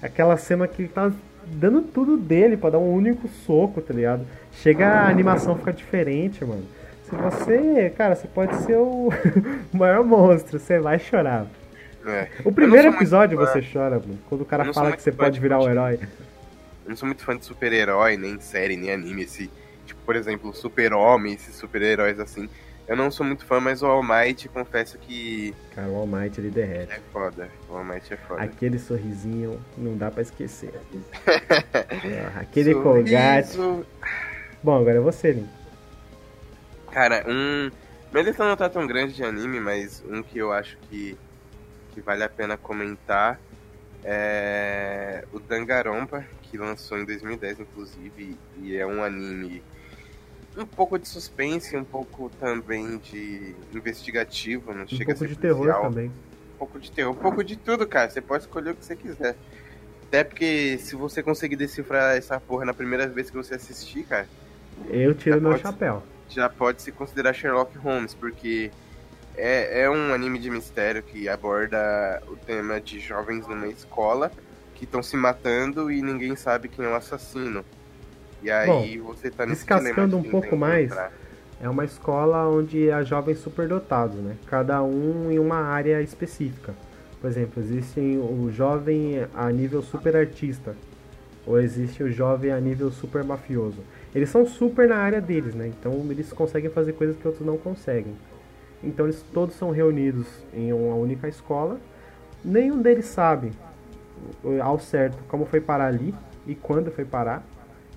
[0.01, 1.11] Aquela cena que ele tá
[1.45, 4.21] dando tudo dele pra dar um único soco, tá ligado?
[4.53, 6.63] Chega a animação fica diferente, mano.
[7.03, 9.09] Se você, cara, você pode ser o
[9.73, 11.47] maior monstro, você vai chorar.
[12.07, 12.27] É.
[12.45, 14.17] O primeiro episódio muito você chora, mano.
[14.29, 15.81] Quando o cara fala que você pode de virar o Pokémon.
[15.89, 15.99] herói.
[16.85, 19.23] Eu não sou muito fã de super-herói, nem série, nem anime.
[19.23, 19.49] Esse,
[19.85, 22.47] tipo, por exemplo, Super-Homem, esses super-heróis assim.
[22.87, 26.39] Eu não sou muito fã, mas o All Might, confesso que Cara, o All Might
[26.39, 26.93] ele derrete.
[26.93, 27.49] é foda.
[27.67, 28.43] O All Might é foda.
[28.43, 30.71] Aquele sorrisinho não dá pra esquecer.
[32.39, 32.83] Aquele Sorriso.
[32.83, 33.57] colgate.
[34.63, 35.47] Bom, agora é você, Lin.
[36.91, 37.71] Cara, um.
[38.11, 41.17] Minha lista não tá tão grande de anime, mas um que eu acho que,
[41.91, 43.39] que vale a pena comentar
[44.07, 49.63] é o Dangarompa, que lançou em 2010, inclusive, e é um anime
[50.57, 55.27] um pouco de suspense, um pouco também de investigativo, não Um chega a pouco ser
[55.27, 55.81] de terror policial.
[55.83, 56.05] também.
[56.07, 58.09] Um pouco de terror, um pouco de tudo, cara.
[58.09, 59.35] Você pode escolher o que você quiser.
[60.07, 64.29] Até porque se você conseguir decifrar essa porra na primeira vez que você assistir, cara,
[64.89, 66.03] Eu tiro meu pode- chapéu.
[66.29, 68.71] já pode se considerar Sherlock Holmes, porque
[69.37, 74.31] é, é um anime de mistério que aborda o tema de jovens numa escola
[74.75, 77.63] que estão se matando e ninguém sabe quem é o assassino.
[78.43, 80.91] E aí você tá nesse descascando um pouco mais.
[81.61, 84.35] É uma escola onde há jovens superdotados, né?
[84.45, 86.75] Cada um em uma área específica.
[87.21, 90.75] Por exemplo, existe o jovem a nível super artista.
[91.47, 93.79] Ou existe o jovem a nível super mafioso.
[94.13, 95.67] Eles são super na área deles, né?
[95.67, 98.13] Então eles conseguem fazer coisas que outros não conseguem.
[98.83, 101.77] Então eles todos são reunidos em uma única escola.
[102.43, 103.51] Nenhum deles sabe
[104.43, 106.13] o- ao certo como foi parar ali
[106.45, 107.43] e quando foi parar.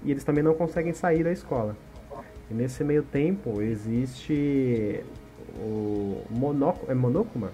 [0.04, 1.76] E eles também não conseguem sair da escola.
[2.50, 5.02] E nesse meio tempo existe
[5.56, 7.50] o Monoco, é Monokuma?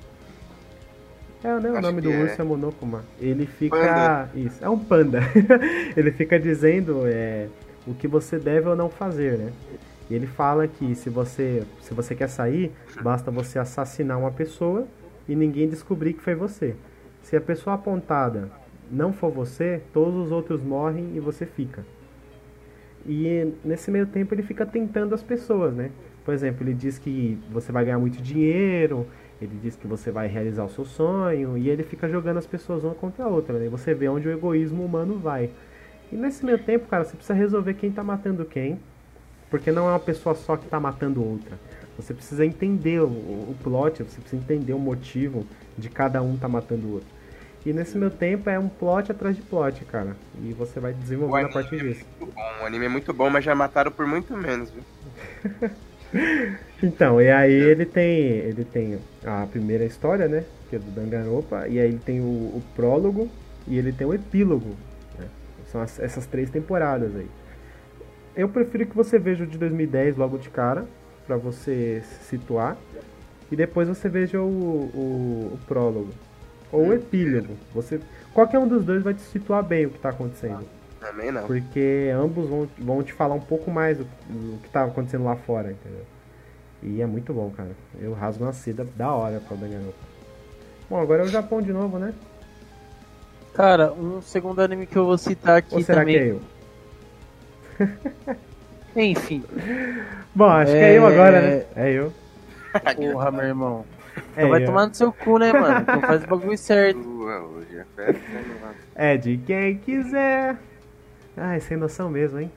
[1.43, 1.71] É, né?
[1.71, 2.23] O Acho nome do é.
[2.23, 3.05] urso é Monokuma.
[3.21, 3.77] Ele fica.
[3.77, 4.31] Panda.
[4.35, 5.21] Isso, é um panda.
[5.97, 7.49] ele fica dizendo é,
[7.87, 9.53] o que você deve ou não fazer, né?
[10.11, 14.87] E ele fala que se você, se você quer sair, basta você assassinar uma pessoa
[15.29, 16.75] e ninguém descobrir que foi você.
[17.23, 18.51] Se a pessoa apontada
[18.91, 21.85] não for você, todos os outros morrem e você fica.
[23.07, 25.91] E nesse meio tempo ele fica tentando as pessoas, né?
[26.25, 29.07] Por exemplo, ele diz que você vai ganhar muito dinheiro,
[29.41, 32.83] ele diz que você vai realizar o seu sonho, e ele fica jogando as pessoas
[32.83, 33.67] uma contra a outra, né?
[33.67, 35.51] E você vê onde o egoísmo humano vai.
[36.11, 38.81] E nesse meio tempo, cara, você precisa resolver quem tá matando quem,
[39.55, 41.57] porque não é uma pessoa só que tá matando outra.
[41.97, 45.47] Você precisa entender o, o plot, você precisa entender o motivo
[45.79, 47.07] de cada um tá matando o outro.
[47.65, 50.17] E nesse meu tempo é um plot atrás de plot, cara.
[50.43, 52.05] E você vai desenvolvendo a partir é disso.
[52.19, 52.33] bom.
[52.63, 54.83] O anime é muito bom, mas já mataram por muito menos, viu?
[56.83, 58.07] Então, e aí ele tem.
[58.21, 60.45] Ele tem a primeira história, né?
[60.69, 63.29] Que é do Danganronpa, e aí ele tem o, o prólogo
[63.67, 64.75] e ele tem o epílogo.
[65.19, 65.27] né?
[65.73, 67.27] São as- essas três temporadas aí.
[68.37, 70.85] Eu prefiro que você veja o de 2010 logo de cara,
[71.27, 72.77] pra você se situar.
[73.51, 76.11] E depois você veja o, o, o prólogo.
[76.73, 77.55] Ou o epílogo.
[77.73, 78.01] Você,
[78.33, 80.65] qualquer um dos dois vai te situar bem o que tá acontecendo.
[80.99, 81.47] Também não.
[81.47, 85.37] Porque ambos vão, vão te falar um pouco mais do, do que tá acontecendo lá
[85.37, 86.05] fora, entendeu?
[86.83, 87.71] E é muito bom, cara.
[88.01, 89.95] Eu rasgo uma seda da hora pra Danganronpa.
[90.89, 92.13] Bom, agora é o Japão de novo, né?
[93.55, 96.15] Cara, um segundo anime que eu vou citar aqui Ou será também.
[96.15, 96.41] que é eu?
[98.97, 99.43] Enfim,
[100.35, 101.65] Bom, acho que é É- eu agora, né?
[101.77, 102.13] É eu.
[103.13, 103.85] porra, meu irmão.
[104.37, 104.67] É Então vai eu.
[104.67, 105.81] tomar no seu cu, né, mano?
[105.81, 107.01] Então faz o bagulho certo.
[107.97, 110.57] É né, É de quem quiser.
[111.37, 112.51] Ai, sem noção mesmo, hein?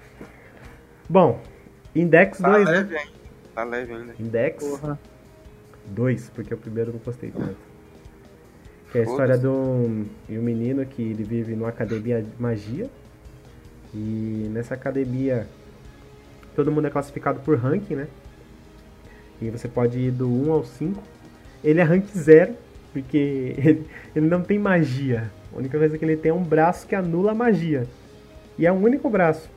[1.09, 1.39] Bom,
[1.95, 2.65] Index Tá 2.
[2.65, 2.71] né?
[2.71, 3.11] leve ainda.
[3.55, 4.13] Tá leve ainda.
[4.19, 4.99] Index Porra.
[5.87, 7.55] 2, porque o primeiro não gostei tanto.
[8.91, 12.29] Que é a história de um, de um menino que ele vive numa academia de
[12.39, 12.87] magia.
[13.93, 15.47] E nessa academia
[16.55, 18.07] todo mundo é classificado por ranking, né?
[19.41, 21.03] E você pode ir do 1 ao 5.
[21.63, 22.53] Ele é rank 0,
[22.91, 25.31] porque ele, ele não tem magia.
[25.53, 27.87] A única coisa que ele tem é um braço que anula a magia.
[28.57, 29.49] E é um único braço.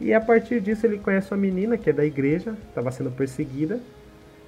[0.00, 3.80] E a partir disso ele conhece uma menina que é da igreja, estava sendo perseguida.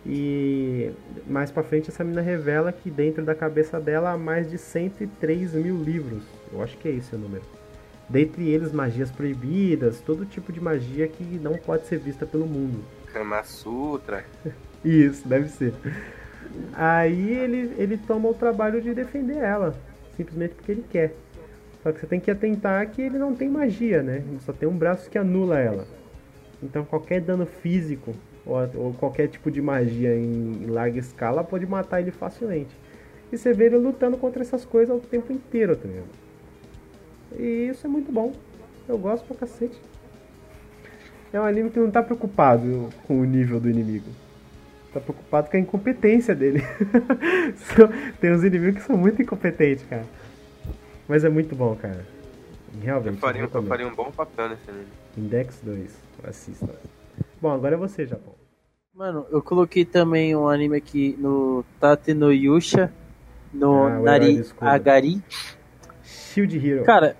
[0.04, 0.92] E
[1.26, 5.54] mais pra frente essa menina revela que dentro da cabeça dela há mais de 103
[5.54, 6.22] mil livros.
[6.52, 7.42] Eu acho que é esse o número.
[8.08, 12.84] Dentre eles magias proibidas, todo tipo de magia que não pode ser vista pelo mundo.
[13.12, 14.24] Kama Sutra.
[14.84, 15.74] Isso, deve ser.
[16.72, 19.74] Aí ele, ele toma o trabalho de defender ela,
[20.16, 21.14] simplesmente porque ele quer.
[21.82, 24.22] Só que você tem que atentar que ele não tem magia, né?
[24.28, 25.86] Ele só tem um braço que anula ela.
[26.62, 31.66] Então qualquer dano físico ou, ou qualquer tipo de magia em, em larga escala pode
[31.66, 32.74] matar ele facilmente.
[33.32, 36.25] E você vê ele lutando contra essas coisas o tempo inteiro, tá ligado?
[37.38, 38.32] E isso é muito bom.
[38.88, 39.78] Eu gosto pra cacete.
[41.32, 44.08] É um anime que não tá preocupado com o nível do inimigo.
[44.92, 46.62] Tá preocupado com a incompetência dele.
[48.20, 50.04] Tem uns inimigos que são muito incompetentes, cara.
[51.08, 52.06] Mas é muito bom, cara.
[52.80, 53.14] Realmente.
[53.14, 54.86] Eu faria, eu faria um bom papel nesse anime.
[55.16, 55.94] Index 2.
[56.24, 56.68] Assista.
[57.40, 58.34] Bom, agora é você, Japão.
[58.94, 62.90] Mano, eu coloquei também um anime aqui no Tate no Yusha,
[63.52, 64.42] no Ah, Nari.
[64.60, 65.22] Agari.
[66.02, 66.84] Shield Hero.
[66.84, 67.14] Cara,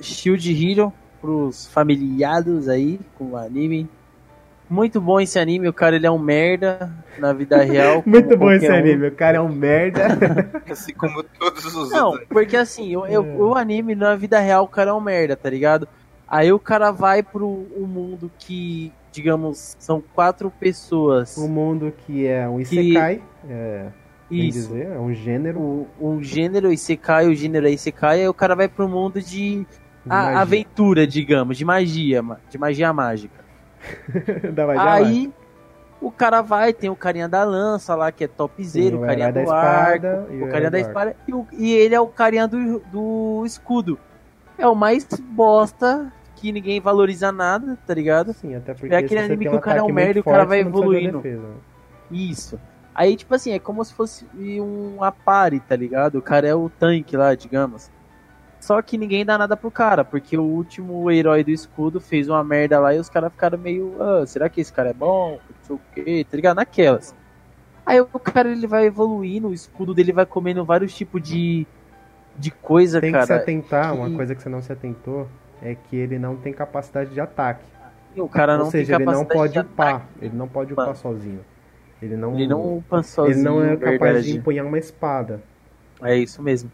[0.00, 3.88] Shield Hero pros familiados aí com o anime.
[4.68, 8.02] Muito bom esse anime, o cara ele é um merda na vida real.
[8.04, 8.74] Muito bom esse um.
[8.74, 9.06] anime.
[9.08, 10.06] O cara é um merda.
[10.68, 12.28] Assim como todos os Não, outros.
[12.28, 13.36] porque assim, eu, eu- É.
[13.36, 15.86] o anime na vida real o cara é um merda, tá ligado?
[16.28, 21.38] Aí o cara vai pro um mundo que, digamos, são quatro pessoas.
[21.38, 23.22] um mundo que é um Isekai.
[23.48, 23.86] É,
[24.28, 24.58] bem Isso.
[24.70, 25.60] dizer, é um gênero.
[25.60, 29.64] O, o gênero Isekai, o gênero é Isekai, aí o cara vai pro mundo de
[30.10, 33.44] a- aventura, digamos, de magia, ma- de magia mágica.
[34.54, 35.06] da magia mágica.
[35.08, 35.32] Aí
[36.00, 39.34] o cara vai, tem o carinha da lança lá, que é topzera, o carinha do
[39.34, 42.46] da espada arco, e o carinha da espada, e, o- e ele é o carinha
[42.46, 43.98] do, do escudo.
[44.58, 48.32] É o mais bosta, que ninguém valoriza nada, tá ligado?
[48.34, 50.44] Sim, até porque É aquele anime que o cara é um merda e o cara
[50.44, 51.22] vai evoluindo.
[52.10, 52.58] Isso.
[52.94, 56.16] Aí, tipo assim, é como se fosse um Apare, tá ligado?
[56.18, 57.90] O cara é o tanque lá, digamos.
[58.66, 62.42] Só que ninguém dá nada pro cara, porque o último herói do escudo fez uma
[62.42, 63.94] merda lá e os caras ficaram meio.
[64.00, 65.38] Ah, será que esse cara é bom?
[65.48, 66.56] Não sei o quê, tá ligado?
[66.56, 67.14] Naquelas.
[67.86, 71.64] Aí o cara ele vai evoluindo, o escudo dele vai comendo vários tipos de.
[72.36, 73.40] de coisa, Tem que se cara.
[73.40, 75.28] atentar, que- uma coisa que você não se atentou
[75.62, 77.64] é que ele não tem capacidade de ataque.
[78.16, 79.94] O cara não Ou seja, tem ele não pode de upar.
[79.94, 80.06] ataque.
[80.22, 81.44] Ele não pode upar sozinho.
[82.02, 84.32] Ele não, Ele não upa sozinho, ele não é capaz verdade.
[84.32, 85.40] de empunhar uma espada.
[86.02, 86.68] É isso mesmo.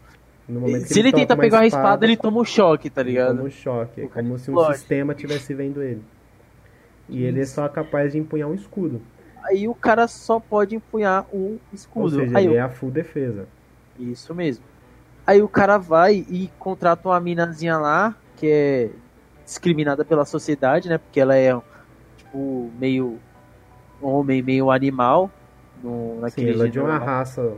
[0.85, 3.37] Se ele tenta pegar uma espada, ele toma um choque, tá ele ligado?
[3.37, 4.01] toma um choque.
[4.01, 4.77] É como se um explode.
[4.77, 6.01] sistema estivesse vendo ele.
[7.07, 9.01] E ele é só capaz de empunhar um escudo.
[9.43, 12.15] Aí o cara só pode empunhar um Ou escudo.
[12.19, 13.47] seja, Aí ele o- é a full defesa.
[13.99, 14.63] Isso mesmo.
[15.27, 18.89] Aí o cara vai e contrata uma minazinha lá, que é
[19.45, 20.97] discriminada pela sociedade, né?
[20.97, 21.53] Porque ela é,
[22.17, 23.17] tipo, meio
[24.01, 25.29] homem, meio animal.
[25.81, 26.97] No, Sim, naquele ele é de uma lá.
[26.97, 27.53] raça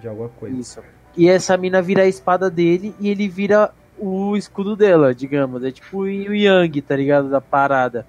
[0.00, 0.54] de alguma coisa.
[0.56, 0.80] Isso.
[1.16, 5.62] E essa mina vira a espada dele e ele vira o escudo dela, digamos.
[5.62, 7.28] É tipo o Yang, tá ligado?
[7.28, 8.06] Da parada.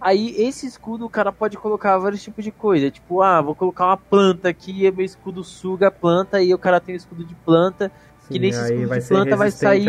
[0.00, 2.90] Aí esse escudo o cara pode colocar vários tipos de coisa.
[2.90, 6.58] Tipo, ah, vou colocar uma planta aqui, e meu escudo suga a planta, e o
[6.58, 7.90] cara tem o escudo de planta.
[8.28, 9.86] Sim, nesse aí escudo de planta vai sair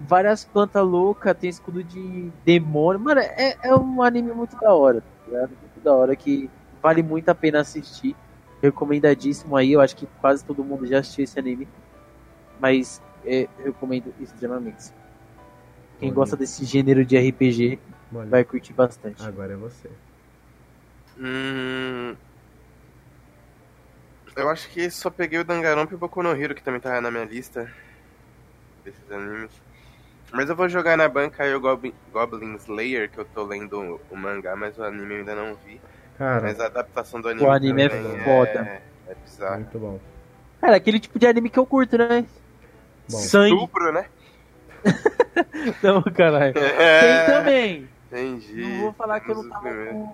[0.00, 3.00] várias plantas loucas, tem escudo de demônio.
[3.00, 5.50] Mano, é, é um anime muito da hora, tá ligado?
[5.50, 6.50] Muito da hora que
[6.82, 8.14] vale muito a pena assistir.
[8.62, 11.68] Recomendadíssimo aí, eu acho que quase todo mundo já assistiu esse anime.
[12.60, 14.92] Mas é, eu recomendo extremamente.
[15.98, 17.78] Quem gosta desse gênero de RPG
[18.14, 19.22] Olha, vai curtir bastante.
[19.22, 19.90] Agora é você.
[21.18, 22.14] Hum...
[24.36, 27.00] Eu acho que só peguei o Danganronpa e o Boku no Hero, que também tava
[27.00, 27.68] na minha lista
[28.84, 29.50] desses animes.
[30.32, 34.00] Mas eu vou jogar na banca aí o Goblin, Goblin Slayer, que eu tô lendo
[34.08, 35.80] o mangá, mas o anime eu ainda não vi.
[36.18, 38.50] Cara, Mas a adaptação do anime, O anime é também foda.
[38.50, 39.54] É, é bizarro.
[39.56, 40.00] muito bom.
[40.60, 42.24] Cara, aquele tipo de anime que eu curto, né?
[43.10, 43.16] Bom.
[43.18, 43.54] Sangue.
[43.54, 44.06] Estupro, né?
[45.82, 46.54] Não, caralho.
[46.54, 47.88] Tem É, também.
[48.10, 48.60] Entendi.
[48.62, 50.12] Não vou falar que eu não tava com.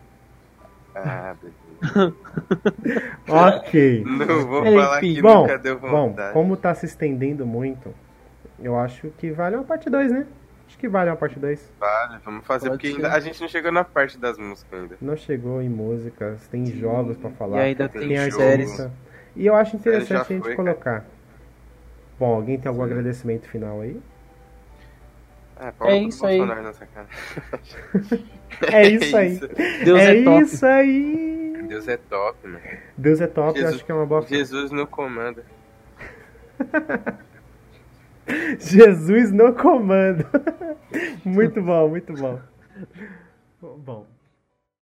[0.95, 2.15] Ah, beleza.
[3.29, 4.05] Ok.
[4.07, 4.77] Não vou Enfim.
[4.77, 6.33] falar que Bom, nunca deu bom, vontade.
[6.33, 7.95] como tá se estendendo muito,
[8.61, 10.27] eu acho que vale uma parte 2, né?
[10.67, 11.73] Acho que vale uma parte 2.
[11.79, 14.97] Vale, vamos fazer, Pode porque ainda, a gente não chegou na parte das músicas ainda.
[15.01, 17.59] Não chegou em músicas, tem jogos pra falar.
[17.59, 18.91] E ainda tem tem artista.
[19.37, 21.05] E eu acho interessante a gente foi, colocar.
[22.19, 22.91] Bom, alguém tem algum Sim.
[22.91, 24.01] agradecimento final aí?
[25.61, 26.39] É do isso aí.
[26.39, 27.09] Cara.
[28.73, 29.39] É isso aí.
[29.85, 30.43] Deus é, é, top.
[30.43, 31.65] isso aí.
[31.69, 32.61] Deus é top, mano.
[32.97, 34.23] Deus é top, eu Jesus- acho que é uma boa.
[34.23, 35.43] Jesus no comando.
[38.59, 40.25] Jesus no comando.
[41.25, 42.41] muito bom, muito bom.
[43.61, 44.07] Bom,